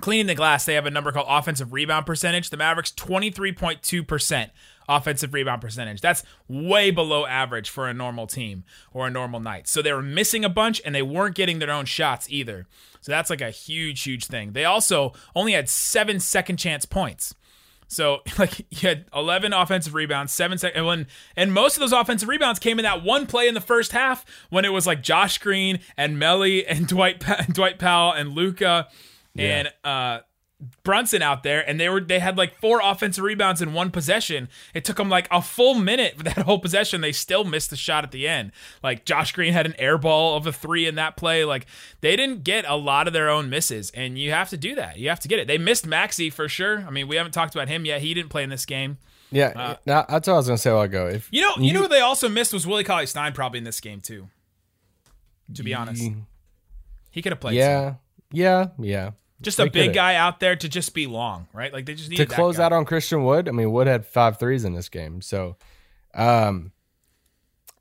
cleaning 0.01 0.27
the 0.27 0.35
glass, 0.35 0.65
they 0.65 0.75
have 0.75 0.87
a 0.87 0.91
number 0.91 1.13
called 1.13 1.27
offensive 1.29 1.73
rebound 1.73 2.07
percentage. 2.07 2.51
The 2.51 2.57
Mavericks 2.57 2.93
23.2% 2.93 4.51
offensive 4.89 5.33
rebound 5.33 5.63
percentage. 5.63 6.01
That's 6.01 6.23
way 6.49 6.91
below 6.91 7.25
average 7.27 7.71
for 7.71 7.89
a 7.89 7.95
normal 7.95 8.27
team 8.27 8.65
or 8.93 9.07
a 9.07 9.11
normal 9.11 9.41
night. 9.41 9.69
So 9.69 9.81
they 9.83 9.93
were 9.93 10.03
missing 10.03 10.45
a 10.45 10.49
bunch 10.49 10.83
and 10.85 10.95
they 10.95 11.03
weren't 11.03 11.37
getting 11.37 11.61
their 11.61 11.71
own 11.71 11.85
shots 11.85 12.27
either. 12.29 12.67
So 13.01 13.13
that's 13.13 13.31
like 13.31 13.41
a 13.41 13.51
huge, 13.51 14.03
huge 14.03 14.27
thing. 14.27 14.53
They 14.53 14.65
also 14.65 15.13
only 15.35 15.53
had 15.53 15.69
seven 15.69 16.21
second 16.21 16.57
chance 16.57 16.85
points. 16.85 17.35
So 17.91 18.21
like 18.39 18.67
you 18.71 18.89
had 18.89 19.07
11 19.15 19.53
offensive 19.53 19.95
rebounds, 19.95 20.33
seven 20.33 20.59
second, 20.59 20.87
and 20.87 21.07
and 21.37 21.53
most 21.53 21.77
of 21.77 21.81
those 21.81 21.93
offensive 21.93 22.29
rebounds 22.29 22.59
came 22.59 22.79
in 22.79 22.85
that 22.85 23.03
one 23.03 23.27
play 23.27 23.49
in 23.49 23.55
the 23.55 23.61
first 23.61 23.93
half 23.93 24.25
when 24.49 24.65
it 24.65 24.73
was 24.73 24.87
like 24.87 25.03
Josh 25.03 25.39
Green 25.39 25.81
and 25.97 26.17
Melli 26.17 26.65
and 26.67 26.87
Dwight 26.89 27.21
pa- 27.21 27.45
Dwight 27.49 27.79
Powell 27.79 28.13
and 28.13 28.31
Luka 28.31 28.89
and 29.37 29.73
uh 29.85 30.21
Brunson 30.83 31.23
out 31.23 31.43
there, 31.43 31.67
and 31.67 31.81
they 31.81 31.89
were 31.89 32.01
they 32.01 32.19
had 32.19 32.37
like 32.37 32.59
four 32.61 32.81
offensive 32.83 33.25
rebounds 33.25 33.63
in 33.63 33.73
one 33.73 33.91
possession. 33.91 34.49
It 34.75 34.85
took 34.85 34.97
them 34.97 35.09
like 35.09 35.27
a 35.31 35.41
full 35.41 35.75
minute 35.75 36.19
for 36.19 36.25
that 36.25 36.39
whole 36.47 36.59
possession. 36.59 37.01
They 37.01 37.13
still 37.13 37.45
missed 37.45 37.71
the 37.71 37.77
shot 37.77 38.05
at 38.05 38.11
the 38.11 38.29
end. 38.29 38.53
Like 38.83 39.05
Josh 39.07 39.33
Green 39.33 39.53
had 39.53 39.65
an 39.65 39.75
air 39.79 39.97
ball 39.97 40.37
of 40.37 40.47
a 40.47 40.53
three 40.53 40.87
in 40.87 40.97
that 40.97 41.17
play. 41.17 41.45
Like 41.45 41.67
they 42.03 42.15
didn't 42.15 42.45
get 42.45 42.67
a 42.69 42.77
lot 42.77 43.07
of 43.07 43.13
their 43.13 43.31
own 43.31 43.49
misses, 43.49 43.91
and 43.93 44.19
you 44.19 44.33
have 44.33 44.51
to 44.51 44.59
do 44.59 44.75
that. 44.75 44.99
You 44.99 45.09
have 45.09 45.21
to 45.21 45.29
get 45.29 45.39
it. 45.39 45.47
They 45.49 45.59
missed 45.59 45.87
Maxi 45.87 46.31
for 46.31 46.49
sure. 46.49 46.85
I 46.87 46.91
mean, 46.91 47.09
we 47.09 47.17
haven't 47.17 47.33
talked 47.33 47.55
about 47.55 47.69
him 47.69 47.87
yet. 47.87 48.03
He 48.03 48.13
didn't 48.13 48.31
play 48.31 48.43
in 48.43 48.51
this 48.51 48.67
game. 48.67 48.99
Yeah, 49.33 49.77
now, 49.87 50.05
that's 50.09 50.27
what 50.27 50.35
I 50.35 50.37
was 50.39 50.47
going 50.49 50.57
to 50.57 50.63
say 50.63 50.73
while 50.73 50.89
go. 50.89 51.07
If 51.07 51.29
You 51.31 51.43
know, 51.43 51.53
you, 51.59 51.73
know 51.73 51.83
who 51.83 51.89
they 51.89 52.01
also 52.01 52.29
missed 52.29 52.53
was 52.53 52.67
Willie 52.67 52.83
Cauley 52.83 53.07
Stein 53.07 53.33
probably 53.33 53.59
in 53.59 53.65
this 53.65 53.81
game 53.81 54.01
too. 54.01 54.29
To 55.55 55.63
be 55.63 55.73
honest, 55.73 56.03
he 57.11 57.23
could 57.23 57.33
have 57.33 57.41
played. 57.41 57.55
some. 57.55 57.59
Yeah, 57.59 57.95
yeah, 58.33 58.69
yeah. 58.79 59.11
Just 59.43 59.57
they 59.59 59.65
a 59.65 59.71
big 59.71 59.95
guy 59.95 60.15
out 60.17 60.39
there 60.41 60.55
to 60.57 60.69
just 60.69 60.93
be 60.95 61.07
long, 61.07 61.49
right? 61.53 61.73
Like 61.73 61.87
they 61.87 61.95
just 61.95 62.11
need 62.11 62.17
To 62.17 62.27
close 62.27 62.59
guy. 62.59 62.65
out 62.65 62.73
on 62.73 62.85
Christian 62.85 63.25
Wood, 63.25 63.49
I 63.49 63.53
mean, 63.53 63.73
Wood 63.73 63.87
had 63.87 64.05
five 64.05 64.39
threes 64.39 64.65
in 64.65 64.75
this 64.75 64.89
game. 64.89 65.23
So, 65.23 65.57
um, 66.15 66.73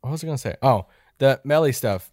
what 0.02 0.12
was 0.12 0.24
I 0.24 0.28
going 0.28 0.38
to 0.38 0.41
say? 0.41 0.56
Oh, 0.62 0.86
the 1.17 1.41
Melli 1.45 1.76
stuff 1.76 2.12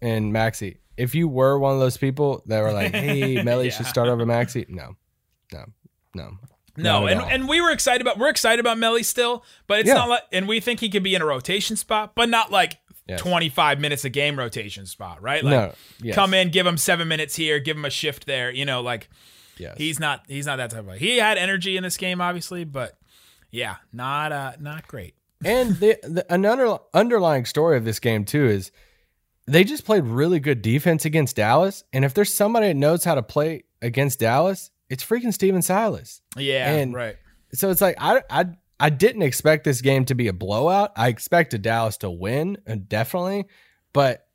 and 0.00 0.32
Maxi. 0.32 0.76
If 0.96 1.14
you 1.14 1.26
were 1.26 1.58
one 1.58 1.72
of 1.72 1.80
those 1.80 1.96
people 1.96 2.42
that 2.46 2.60
were 2.60 2.72
like, 2.72 2.92
hey, 2.94 3.36
Melli 3.38 3.72
should 3.72 3.86
start 3.86 4.08
over 4.08 4.26
Maxi, 4.26 4.68
no, 4.68 4.96
no, 5.52 5.64
no. 6.14 6.32
No, 6.74 7.06
and, 7.06 7.20
all. 7.20 7.28
and 7.28 7.48
we 7.48 7.60
were 7.60 7.70
excited 7.70 8.00
about 8.00 8.18
we're 8.18 8.30
excited 8.30 8.58
about 8.58 8.78
Melli 8.78 9.04
still, 9.04 9.44
but 9.66 9.80
it's 9.80 9.88
Yeah. 9.88 9.94
not 9.94 10.08
like 10.08 10.22
and 10.32 10.48
we 10.48 10.58
think 10.58 10.80
he 10.80 10.88
could 10.88 11.02
be 11.02 11.14
in 11.14 11.20
a 11.20 11.26
rotation 11.26 11.76
spot, 11.76 12.14
but 12.14 12.30
not 12.30 12.50
like 12.50 12.78
Yes. 13.08 13.20
25 13.20 13.80
minutes 13.80 14.04
a 14.04 14.10
game 14.10 14.38
rotation 14.38 14.86
spot, 14.86 15.20
right? 15.22 15.42
Like 15.42 15.52
No, 15.52 15.74
yes. 16.00 16.14
come 16.14 16.34
in, 16.34 16.50
give 16.50 16.66
him 16.66 16.76
7 16.76 17.08
minutes 17.08 17.34
here, 17.34 17.58
give 17.58 17.76
him 17.76 17.84
a 17.84 17.90
shift 17.90 18.26
there, 18.26 18.50
you 18.50 18.64
know, 18.64 18.80
like 18.80 19.08
Yes. 19.58 19.74
he's 19.76 19.98
not 20.00 20.24
he's 20.28 20.46
not 20.46 20.56
that 20.56 20.70
type 20.70 20.80
of 20.80 20.86
guy. 20.86 20.98
He 20.98 21.18
had 21.18 21.36
energy 21.38 21.76
in 21.76 21.82
this 21.82 21.96
game 21.96 22.20
obviously, 22.20 22.64
but 22.64 22.96
yeah, 23.50 23.76
not 23.92 24.30
uh 24.32 24.52
not 24.60 24.86
great. 24.88 25.14
and 25.44 25.76
the, 25.76 25.98
the 26.04 26.24
another 26.32 26.78
underlying 26.94 27.44
story 27.44 27.76
of 27.76 27.84
this 27.84 27.98
game 27.98 28.24
too 28.24 28.46
is 28.46 28.70
they 29.48 29.64
just 29.64 29.84
played 29.84 30.04
really 30.04 30.38
good 30.38 30.62
defense 30.62 31.04
against 31.04 31.34
Dallas. 31.36 31.82
And 31.92 32.04
if 32.04 32.14
there's 32.14 32.32
somebody 32.32 32.68
that 32.68 32.76
knows 32.76 33.02
how 33.04 33.16
to 33.16 33.22
play 33.22 33.64
against 33.82 34.20
Dallas, 34.20 34.70
it's 34.88 35.04
freaking 35.04 35.34
Stephen 35.34 35.60
Silas. 35.62 36.22
Yeah, 36.36 36.72
And- 36.72 36.94
right. 36.94 37.16
So 37.54 37.70
it's 37.70 37.80
like 37.80 37.96
I 37.98 38.22
I 38.30 38.44
I 38.82 38.90
didn't 38.90 39.22
expect 39.22 39.62
this 39.62 39.80
game 39.80 40.04
to 40.06 40.16
be 40.16 40.26
a 40.26 40.32
blowout. 40.32 40.90
I 40.96 41.06
expected 41.06 41.62
Dallas 41.62 41.98
to 41.98 42.10
win, 42.10 42.58
uh, 42.66 42.74
definitely. 42.88 43.46
But 43.92 44.26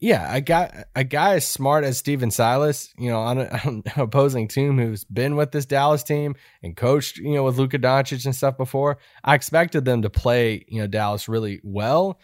yeah, 0.00 0.34
a 0.34 0.40
guy 0.40 0.84
a 0.96 1.04
guy 1.04 1.34
as 1.36 1.46
smart 1.46 1.84
as 1.84 1.96
Stephen 1.96 2.32
Silas, 2.32 2.92
you 2.98 3.08
know, 3.08 3.20
on, 3.20 3.38
an 3.38 3.84
opposing 3.94 4.48
team 4.48 4.78
who's 4.78 5.04
been 5.04 5.36
with 5.36 5.52
this 5.52 5.64
Dallas 5.64 6.02
team 6.02 6.34
and 6.60 6.76
coached, 6.76 7.18
you 7.18 7.34
know, 7.36 7.44
with 7.44 7.56
Luka 7.56 7.78
Doncic 7.78 8.24
and 8.24 8.34
stuff 8.34 8.56
before, 8.56 8.98
I 9.22 9.36
expected 9.36 9.84
them 9.84 10.02
to 10.02 10.10
play, 10.10 10.64
you 10.66 10.80
know, 10.80 10.88
Dallas 10.88 11.28
really 11.28 11.60
well. 11.62 12.18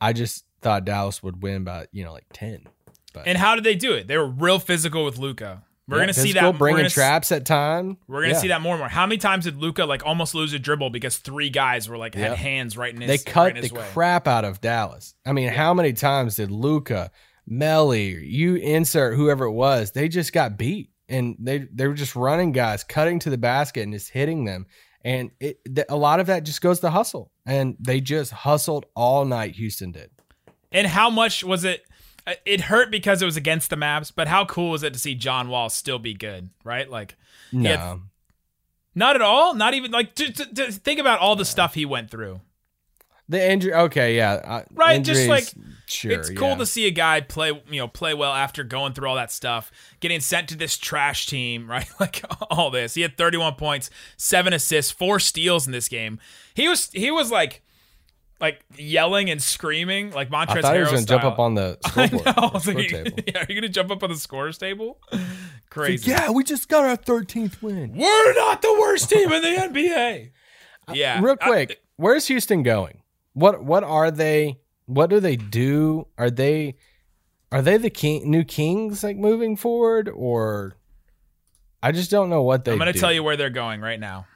I 0.00 0.12
just 0.12 0.44
thought 0.62 0.84
Dallas 0.84 1.20
would 1.20 1.42
win 1.42 1.64
by, 1.64 1.88
you 1.90 2.04
know, 2.04 2.12
like 2.12 2.26
ten. 2.32 2.62
And 3.26 3.36
how 3.36 3.56
did 3.56 3.64
they 3.64 3.74
do 3.74 3.92
it? 3.94 4.06
They 4.06 4.16
were 4.16 4.28
real 4.28 4.60
physical 4.60 5.04
with 5.04 5.18
Luka. 5.18 5.64
We're 5.88 5.96
Yeah, 5.96 6.02
gonna 6.02 6.12
see 6.14 6.32
that 6.34 6.44
we're 6.44 6.52
bringing 6.58 6.78
gonna 6.80 6.90
traps 6.90 7.32
at 7.32 7.46
time. 7.46 7.96
We're 8.06 8.20
gonna 8.22 8.34
Yeah. 8.34 8.40
see 8.40 8.48
that 8.48 8.60
more 8.60 8.74
and 8.74 8.80
more. 8.80 8.88
How 8.90 9.06
many 9.06 9.16
times 9.16 9.44
did 9.46 9.56
Luka 9.56 9.86
like 9.86 10.04
almost 10.04 10.34
lose 10.34 10.52
a 10.52 10.58
dribble 10.58 10.90
because 10.90 11.16
three 11.16 11.48
guys 11.48 11.88
were 11.88 11.96
like 11.96 12.14
had 12.14 12.30
Yep. 12.32 12.36
hands 12.38 12.76
right 12.76 12.94
in 12.94 13.00
his 13.00 13.08
they 13.08 13.14
right 13.14 13.24
cut 13.24 13.56
his 13.56 13.70
the 13.70 13.76
way. 13.76 13.86
crap 13.92 14.28
out 14.28 14.44
of 14.44 14.60
Dallas. 14.60 15.14
I 15.24 15.32
mean, 15.32 15.48
how 15.48 15.72
many 15.72 15.94
times 15.94 16.36
did 16.36 16.50
Luka, 16.50 17.10
Melli, 17.50 18.20
you 18.30 18.56
insert 18.56 19.16
whoever 19.16 19.46
it 19.46 19.52
was, 19.52 19.92
they 19.92 20.08
just 20.08 20.32
got 20.34 20.58
beat 20.58 20.90
and 21.08 21.36
they 21.38 21.66
they 21.72 21.86
were 21.86 21.94
just 21.94 22.14
running 22.14 22.52
guys, 22.52 22.84
cutting 22.84 23.18
to 23.20 23.30
the 23.30 23.38
basket 23.38 23.82
and 23.84 23.92
just 23.94 24.10
hitting 24.10 24.44
them. 24.44 24.66
And 25.04 25.30
it 25.40 25.58
a 25.88 25.96
lot 25.96 26.20
of 26.20 26.26
that 26.26 26.44
just 26.44 26.60
goes 26.60 26.80
to 26.80 26.90
hustle, 26.90 27.30
and 27.46 27.76
they 27.80 28.00
just 28.00 28.32
hustled 28.32 28.84
all 28.94 29.24
night. 29.24 29.54
Houston 29.54 29.92
did. 29.92 30.10
And 30.70 30.86
how 30.86 31.08
much 31.08 31.42
was 31.42 31.64
it? 31.64 31.82
It 32.44 32.62
hurt 32.62 32.90
because 32.90 33.22
it 33.22 33.24
was 33.24 33.36
against 33.36 33.70
the 33.70 33.76
Mavs, 33.76 34.12
but 34.14 34.28
how 34.28 34.44
cool 34.44 34.74
is 34.74 34.82
it 34.82 34.92
to 34.92 34.98
see 34.98 35.14
John 35.14 35.48
Wall 35.48 35.68
still 35.70 35.98
be 35.98 36.14
good? 36.14 36.50
Right? 36.64 36.88
Like, 36.90 37.16
No, 37.52 37.70
Yeah. 37.70 37.96
not 38.94 39.16
at 39.16 39.22
all. 39.22 39.54
Not 39.54 39.74
even 39.74 39.90
like. 39.90 40.14
To, 40.16 40.32
to, 40.32 40.54
to 40.54 40.72
think 40.72 41.00
about 41.00 41.20
all 41.20 41.36
the 41.36 41.44
stuff 41.44 41.74
he 41.74 41.84
went 41.86 42.10
through. 42.10 42.40
the 43.28 43.50
injury. 43.50 43.74
Okay, 43.74 44.16
yeah, 44.16 44.32
uh, 44.34 44.62
Right, 44.72 45.02
just 45.02 45.28
like, 45.28 45.44
sure, 45.86 46.12
it's 46.12 46.30
cool 46.30 46.48
yeah. 46.50 46.54
to 46.56 46.66
see 46.66 46.86
a 46.86 46.90
guy 46.90 47.20
play, 47.20 47.48
you 47.70 47.78
know, 47.78 47.86
play 47.86 48.14
well 48.14 48.32
after 48.32 48.64
going 48.64 48.94
through 48.94 49.06
all 49.08 49.16
that 49.16 49.30
stuff, 49.30 49.70
getting 50.00 50.20
sent 50.20 50.48
to 50.48 50.56
this 50.56 50.78
trash 50.78 51.26
team, 51.26 51.70
right? 51.70 51.88
Like 52.00 52.24
all 52.50 52.70
this. 52.70 52.94
He 52.94 53.02
had 53.02 53.16
31 53.18 53.54
points, 53.56 53.90
seven 54.16 54.52
assists, 54.54 54.90
four 54.92 55.20
steals 55.20 55.66
in 55.66 55.72
this 55.72 55.88
game. 55.88 56.18
He 56.54 56.68
was 56.68 56.90
he 56.92 57.10
was 57.10 57.30
like 57.30 57.62
like 58.40 58.64
yelling 58.76 59.30
and 59.30 59.42
screaming 59.42 60.12
like 60.12 60.30
Montrezl 60.30 60.58
I 60.58 60.62
thought 60.62 60.74
he 60.74 60.80
was 60.80 60.90
going 60.90 61.02
to 61.02 61.08
jump 61.08 61.24
up 61.24 61.38
on 61.38 61.54
the 61.54 61.78
I 61.84 61.88
scoreboard, 62.06 62.26
know. 62.26 62.32
I 62.36 62.50
was 62.52 62.62
score 62.62 62.74
like, 62.74 62.88
table. 62.88 63.18
yeah, 63.26 63.38
are 63.40 63.46
you 63.48 63.54
gonna 63.54 63.68
jump 63.68 63.90
up 63.90 64.02
on 64.02 64.10
the 64.10 64.16
scores 64.16 64.58
table? 64.58 64.98
Crazy. 65.70 66.10
Yeah, 66.10 66.30
we 66.30 66.44
just 66.44 66.68
got 66.68 66.84
our 66.84 66.96
thirteenth 66.96 67.62
win. 67.62 67.94
We're 67.94 68.34
not 68.34 68.62
the 68.62 68.76
worst 68.80 69.10
team 69.10 69.30
in 69.32 69.42
the 69.42 69.48
NBA. 69.48 70.30
Yeah. 70.94 71.20
Real 71.20 71.36
I- 71.38 71.46
quick, 71.46 71.82
where's 71.96 72.28
Houston 72.28 72.62
going? 72.62 73.02
what 73.34 73.62
what 73.62 73.84
are 73.84 74.10
they? 74.10 74.58
What 74.86 75.10
do 75.10 75.20
they 75.20 75.36
do? 75.36 76.08
Are 76.16 76.30
they 76.30 76.76
are 77.52 77.62
they 77.62 77.76
the 77.76 77.90
king 77.90 78.30
new 78.30 78.42
kings 78.42 79.04
like 79.04 79.16
moving 79.16 79.56
forward 79.56 80.08
or 80.08 80.76
I 81.82 81.92
just 81.92 82.10
don't 82.10 82.30
know 82.30 82.42
what 82.42 82.64
they 82.64 82.72
I'm 82.72 82.78
going 82.78 82.92
to 82.92 82.98
tell 82.98 83.12
you 83.12 83.22
where 83.22 83.36
they're 83.36 83.50
going 83.50 83.80
right 83.80 84.00
now. 84.00 84.26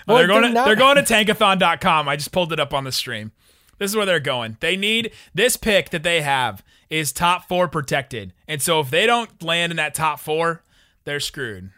Well, 0.08 0.17
they're 0.17 0.28
going 0.28 0.41
they're 0.41 0.50
to 0.50 0.54
not- 0.54 0.65
they're 0.65 0.76
going 0.76 0.95
to 0.97 1.02
tankathon.com. 1.34 2.10
I 2.10 2.15
just 2.15 2.32
pulled 2.32 2.52
it 2.52 2.60
up 2.60 2.74
on 2.74 2.84
the 2.84 2.91
stream. 2.91 3.32
This 3.78 3.91
is 3.91 3.95
where 3.97 4.06
they're 4.06 4.19
going. 4.19 4.58
They 4.60 4.76
need 4.76 5.12
this 5.34 5.56
pick 5.58 5.89
that 5.91 6.04
they 6.04 6.21
have 6.21 6.63
is 6.89 7.12
top 7.12 7.47
4 7.47 7.67
protected. 7.67 8.34
And 8.47 8.62
so 8.62 8.82
if 8.82 8.89
they 8.89 9.06
don't 9.06 9.41
land 9.41 9.71
in 9.71 9.78
that 9.78 9.93
top 9.95 10.19
4, 10.19 10.62
they're 11.06 11.19
screwed. 11.21 11.71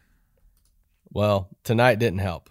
Well, 1.11 1.49
tonight 1.63 1.99
didn't 1.99 2.19
help. 2.19 2.49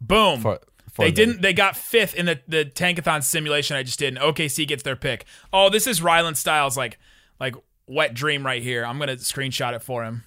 Boom. 0.00 0.40
For, 0.40 0.60
for 0.92 1.04
they 1.04 1.10
them. 1.10 1.14
didn't. 1.14 1.42
They 1.42 1.52
got 1.52 1.76
fifth 1.76 2.14
in 2.14 2.26
the 2.26 2.40
the 2.46 2.64
Tankathon 2.64 3.22
simulation 3.24 3.76
I 3.76 3.82
just 3.82 3.98
did, 3.98 4.16
and 4.16 4.18
OKC 4.18 4.66
gets 4.68 4.82
their 4.84 4.96
pick. 4.96 5.24
Oh, 5.52 5.68
this 5.68 5.86
is 5.86 6.00
Rylan 6.00 6.36
Stiles 6.36 6.76
like 6.76 6.98
like 7.40 7.54
wet 7.88 8.14
dream 8.14 8.46
right 8.46 8.62
here. 8.62 8.84
I'm 8.86 8.98
gonna 8.98 9.16
screenshot 9.16 9.74
it 9.74 9.82
for 9.82 10.04
him. 10.04 10.22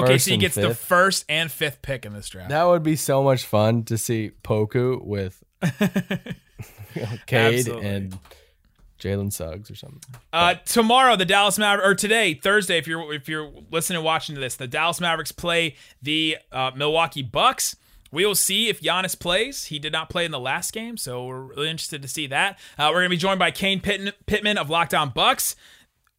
First 0.00 0.24
so 0.24 0.30
he 0.30 0.36
gets 0.36 0.54
the 0.54 0.74
first 0.74 1.24
and 1.28 1.50
fifth 1.50 1.82
pick 1.82 2.06
in 2.06 2.12
this 2.12 2.28
draft. 2.28 2.50
That 2.50 2.64
would 2.64 2.82
be 2.82 2.96
so 2.96 3.22
much 3.22 3.44
fun 3.44 3.84
to 3.84 3.98
see 3.98 4.32
Poku 4.42 5.04
with 5.04 5.42
Cade 7.26 7.58
Absolutely. 7.58 7.86
and 7.86 8.18
Jalen 8.98 9.32
Suggs 9.32 9.70
or 9.70 9.74
something. 9.74 10.00
Uh, 10.32 10.54
tomorrow, 10.64 11.16
the 11.16 11.24
Dallas 11.24 11.58
Mavericks, 11.58 11.88
or 11.88 11.94
today, 11.94 12.34
Thursday, 12.34 12.78
if 12.78 12.86
you're 12.86 13.12
if 13.12 13.28
you're 13.28 13.52
listening 13.70 13.98
and 13.98 14.04
watching 14.04 14.34
to 14.34 14.40
this, 14.40 14.56
the 14.56 14.66
Dallas 14.66 15.00
Mavericks 15.00 15.32
play 15.32 15.76
the 16.00 16.38
uh, 16.50 16.70
Milwaukee 16.74 17.22
Bucks. 17.22 17.76
We 18.10 18.24
will 18.24 18.36
see 18.36 18.68
if 18.68 18.80
Giannis 18.80 19.18
plays. 19.18 19.64
He 19.64 19.80
did 19.80 19.92
not 19.92 20.08
play 20.08 20.24
in 20.24 20.30
the 20.30 20.38
last 20.38 20.72
game, 20.72 20.96
so 20.96 21.26
we're 21.26 21.40
really 21.40 21.68
interested 21.68 22.00
to 22.02 22.08
see 22.08 22.28
that. 22.28 22.58
Uh, 22.78 22.88
we're 22.90 23.00
going 23.00 23.06
to 23.06 23.10
be 23.10 23.16
joined 23.16 23.40
by 23.40 23.50
Kane 23.50 23.80
Pittman, 23.80 24.12
Pittman 24.26 24.56
of 24.56 24.70
Locked 24.70 24.94
On 24.94 25.10
Bucks. 25.10 25.56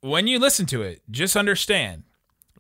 When 0.01 0.27
you 0.27 0.37
listen 0.37 0.65
to 0.67 0.81
it, 0.81 1.01
just 1.09 1.37
understand 1.37 2.03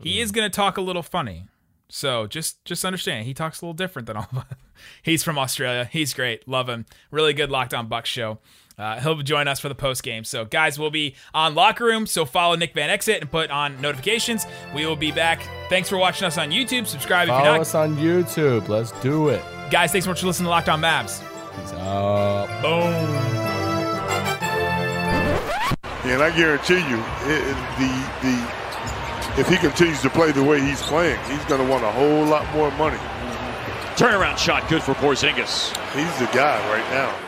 he 0.01 0.19
is 0.21 0.31
going 0.31 0.49
to 0.49 0.55
talk 0.55 0.77
a 0.77 0.81
little 0.81 1.03
funny. 1.03 1.45
So 1.87 2.25
just 2.27 2.63
just 2.65 2.83
understand 2.83 3.25
he 3.25 3.33
talks 3.33 3.61
a 3.61 3.65
little 3.65 3.73
different 3.75 4.07
than 4.07 4.17
all 4.17 4.27
of 4.31 4.37
us. 4.39 4.45
He's 5.03 5.23
from 5.23 5.37
Australia. 5.37 5.85
He's 5.85 6.13
great. 6.13 6.47
Love 6.47 6.67
him. 6.67 6.85
Really 7.11 7.33
good 7.33 7.49
Locked 7.51 7.73
On 7.73 7.87
Bucks 7.87 8.09
show. 8.09 8.39
Uh, 8.77 8.99
he'll 8.99 9.21
join 9.21 9.47
us 9.47 9.59
for 9.61 9.69
the 9.69 9.75
post 9.75 10.03
game. 10.03 10.23
So 10.25 10.43
guys, 10.45 10.77
we'll 10.77 10.89
be 10.89 11.15
on 11.33 11.53
locker 11.55 11.85
room. 11.85 12.05
So 12.07 12.25
follow 12.25 12.55
Nick 12.55 12.73
Van 12.73 12.89
Exit 12.89 13.21
and 13.21 13.31
put 13.31 13.49
on 13.51 13.79
notifications. 13.79 14.45
We 14.73 14.85
will 14.85 14.97
be 14.97 15.11
back. 15.11 15.41
Thanks 15.69 15.87
for 15.87 15.97
watching 15.97 16.25
us 16.25 16.37
on 16.37 16.49
YouTube. 16.49 16.85
Subscribe 16.87 17.29
if 17.29 17.33
you're 17.35 17.43
not. 17.43 17.59
us 17.61 17.75
on 17.75 17.95
YouTube. 17.95 18.67
Let's 18.67 18.91
do 19.01 19.29
it. 19.29 19.41
Guys, 19.71 19.91
thanks 19.91 20.05
so 20.05 20.11
much 20.11 20.19
for 20.21 20.27
listening 20.27 20.45
to 20.45 20.49
Locked 20.49 20.67
On 20.69 20.81
Mavs. 20.81 21.21
Peace 21.55 21.71
out. 21.73 22.47
Boom. 22.61 24.35
And 26.11 26.21
I 26.21 26.35
guarantee 26.35 26.75
you, 26.89 26.99
it, 27.31 27.41
it- 27.47 27.57
the 27.79 28.11
the 28.21 28.54
if 29.37 29.47
he 29.49 29.57
continues 29.57 30.01
to 30.01 30.09
play 30.09 30.31
the 30.31 30.43
way 30.43 30.61
he's 30.61 30.81
playing, 30.81 31.19
he's 31.25 31.43
going 31.45 31.61
to 31.61 31.69
want 31.69 31.83
a 31.83 31.91
whole 31.91 32.25
lot 32.25 32.45
more 32.53 32.71
money. 32.71 32.97
Turnaround 33.95 34.37
shot 34.37 34.67
good 34.69 34.83
for 34.83 34.93
Porzingis. 34.93 35.69
He's 35.93 36.19
the 36.19 36.25
guy 36.33 36.59
right 36.69 36.89
now. 36.91 37.24